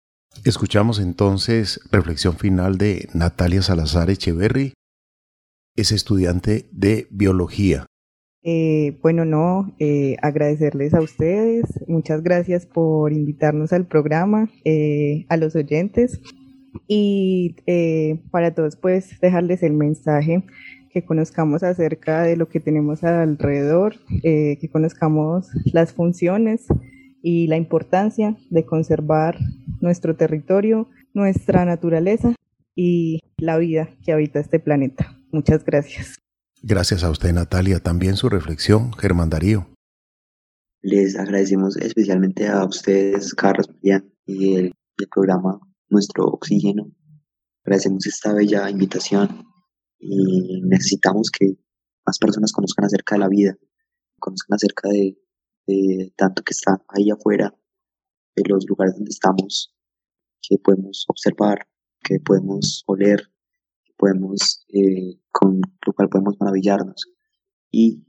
Escuchamos 0.46 1.00
entonces 1.00 1.80
reflexión 1.92 2.38
final 2.38 2.78
de 2.78 3.10
Natalia 3.16 3.64
Salazar 3.64 4.12
Echeverry, 4.12 4.74
es 5.76 5.92
estudiante 5.92 6.70
de 6.72 7.08
biología. 7.10 7.88
Eh, 8.44 9.00
bueno, 9.02 9.26
no, 9.26 9.76
eh, 9.80 10.18
agradecerles 10.22 10.94
a 10.94 11.02
ustedes, 11.02 11.66
muchas 11.88 12.22
gracias 12.22 12.68
por 12.68 13.12
invitarnos 13.12 13.74
al 13.74 13.88
programa, 13.88 14.50
eh, 14.66 15.26
a 15.30 15.38
los 15.38 15.56
oyentes 15.56 16.22
y 16.88 17.56
para 18.32 18.54
todos 18.54 18.76
pues 18.76 19.20
dejarles 19.20 19.64
el 19.64 19.74
mensaje 19.74 20.44
que 20.92 21.06
conozcamos 21.06 21.64
acerca 21.64 22.24
de 22.24 22.36
lo 22.36 22.50
que 22.50 22.60
tenemos 22.60 23.04
alrededor, 23.04 23.96
eh, 24.24 24.58
que 24.60 24.70
conozcamos 24.70 25.48
las 25.66 25.94
funciones 25.94 26.66
y 27.24 27.48
la 27.48 27.58
importancia 27.58 28.38
de 28.50 28.66
conservar 28.66 29.38
nuestro 29.80 30.16
territorio, 30.16 30.90
nuestra 31.14 31.66
naturaleza 31.66 32.36
y 32.76 33.20
la 33.38 33.58
vida 33.58 33.90
que 34.04 34.12
habita 34.12 34.40
este 34.40 34.60
planeta. 34.60 35.18
Muchas 35.32 35.64
gracias. 35.64 36.18
Gracias 36.62 37.04
a 37.04 37.10
usted, 37.10 37.34
Natalia. 37.34 37.80
También 37.80 38.16
su 38.16 38.30
reflexión, 38.30 38.92
Germán 38.94 39.30
Darío. 39.30 39.68
Les 40.82 41.18
agradecemos 41.18 41.78
especialmente 41.78 42.48
a 42.48 42.66
ustedes, 42.66 43.34
Carlos 43.34 43.70
y 43.82 44.56
el, 44.56 44.74
el 44.98 45.08
programa 45.14 45.60
Nuestro 45.92 46.24
Oxígeno. 46.24 46.90
Agradecemos 47.66 48.08
esta 48.08 48.34
bella 48.34 48.70
invitación 48.70 49.46
y 50.00 50.62
necesitamos 50.62 51.30
que 51.30 51.58
más 52.08 52.18
personas 52.18 52.54
conozcan 52.54 52.86
acerca 52.86 53.16
de 53.16 53.20
la 53.20 53.28
vida, 53.28 53.58
conozcan 54.18 54.56
acerca 54.56 54.88
de, 54.88 56.14
tanto 56.16 56.44
que 56.44 56.54
está 56.54 56.82
ahí 56.88 57.12
afuera, 57.12 57.54
de 58.38 58.44
los 58.48 58.66
lugares 58.70 58.96
donde 58.96 59.10
estamos, 59.10 59.76
que 60.42 60.58
podemos 60.58 61.04
observar, 61.10 61.68
que 62.02 62.22
podemos 62.22 62.84
oler, 62.88 63.22
que 63.84 63.92
podemos, 63.98 64.66
eh, 64.70 65.20
con 65.30 65.60
lo 65.86 65.94
cual 65.94 66.08
podemos 66.08 66.38
maravillarnos. 66.40 67.06
Y 67.70 68.02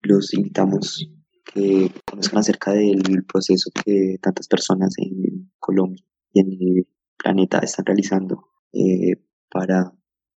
los 0.00 0.32
invitamos 0.32 1.06
que 1.52 1.92
conozcan 2.10 2.38
acerca 2.38 2.72
del 2.72 3.24
proceso 3.26 3.70
que 3.84 4.16
tantas 4.22 4.48
personas 4.48 4.94
en 4.96 5.52
Colombia 5.58 6.02
y 6.32 6.40
en 6.40 6.86
planeta 7.24 7.58
están 7.58 7.86
realizando 7.86 8.50
eh, 8.72 9.16
para 9.50 9.92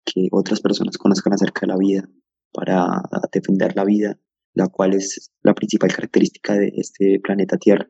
que 0.05 0.29
otras 0.31 0.61
personas 0.61 0.99
conozcan 0.99 1.33
acerca 1.33 1.61
de 1.63 1.69
la 1.69 1.79
vida, 1.79 2.09
para 2.53 3.03
defender 3.33 3.75
la 3.75 3.85
vida, 3.85 4.19
la 4.53 4.69
cual 4.69 4.93
es 4.93 5.33
la 5.43 5.55
principal 5.55 5.91
característica 5.93 6.55
de 6.55 6.73
este 6.77 7.19
planeta 7.21 7.57
Tierra. 7.57 7.89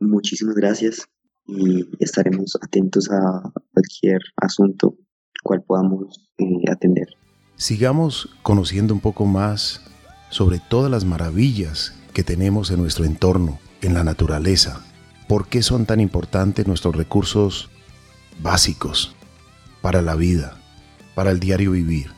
Muchísimas 0.00 0.56
gracias 0.56 1.08
y 1.46 1.88
estaremos 2.00 2.58
atentos 2.60 3.08
a 3.10 3.52
cualquier 3.72 4.20
asunto 4.36 4.96
cual 5.44 5.62
podamos 5.62 6.28
eh, 6.38 6.70
atender. 6.70 7.06
Sigamos 7.56 8.36
conociendo 8.42 8.94
un 8.94 9.00
poco 9.00 9.26
más 9.26 9.80
sobre 10.30 10.60
todas 10.68 10.90
las 10.90 11.04
maravillas 11.04 11.94
que 12.12 12.24
tenemos 12.24 12.70
en 12.70 12.80
nuestro 12.80 13.04
entorno, 13.04 13.60
en 13.80 13.94
la 13.94 14.02
naturaleza. 14.02 14.84
¿Por 15.28 15.48
qué 15.48 15.62
son 15.62 15.86
tan 15.86 16.00
importantes 16.00 16.66
nuestros 16.66 16.96
recursos 16.96 17.70
básicos 18.38 19.14
para 19.80 20.02
la 20.02 20.14
vida? 20.14 20.58
para 21.18 21.32
el 21.32 21.40
diario 21.40 21.72
vivir? 21.72 22.12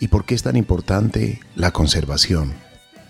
¿Y 0.00 0.08
por 0.08 0.24
qué 0.24 0.34
es 0.34 0.42
tan 0.42 0.56
importante 0.56 1.38
la 1.54 1.70
conservación 1.70 2.54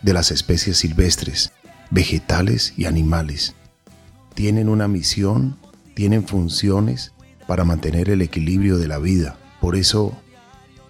de 0.02 0.12
las 0.12 0.30
especies 0.30 0.76
silvestres, 0.76 1.52
vegetales 1.90 2.74
y 2.76 2.84
animales? 2.84 3.54
Tienen 4.34 4.68
una 4.68 4.88
misión, 4.88 5.56
tienen 5.94 6.28
funciones 6.28 7.12
para 7.46 7.64
mantener 7.64 8.10
el 8.10 8.20
equilibrio 8.20 8.76
de 8.76 8.88
la 8.88 8.98
vida. 8.98 9.38
Por 9.58 9.74
eso 9.74 10.14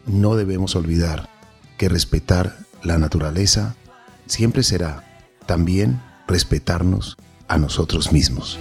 no 0.06 0.34
debemos 0.34 0.74
olvidar 0.74 1.30
que 1.78 1.88
respetar 1.88 2.58
la 2.82 2.98
naturaleza 2.98 3.76
siempre 4.26 4.64
será 4.64 5.04
también 5.46 6.02
respetarnos 6.26 7.16
a 7.46 7.58
nosotros 7.58 8.10
mismos. 8.10 8.58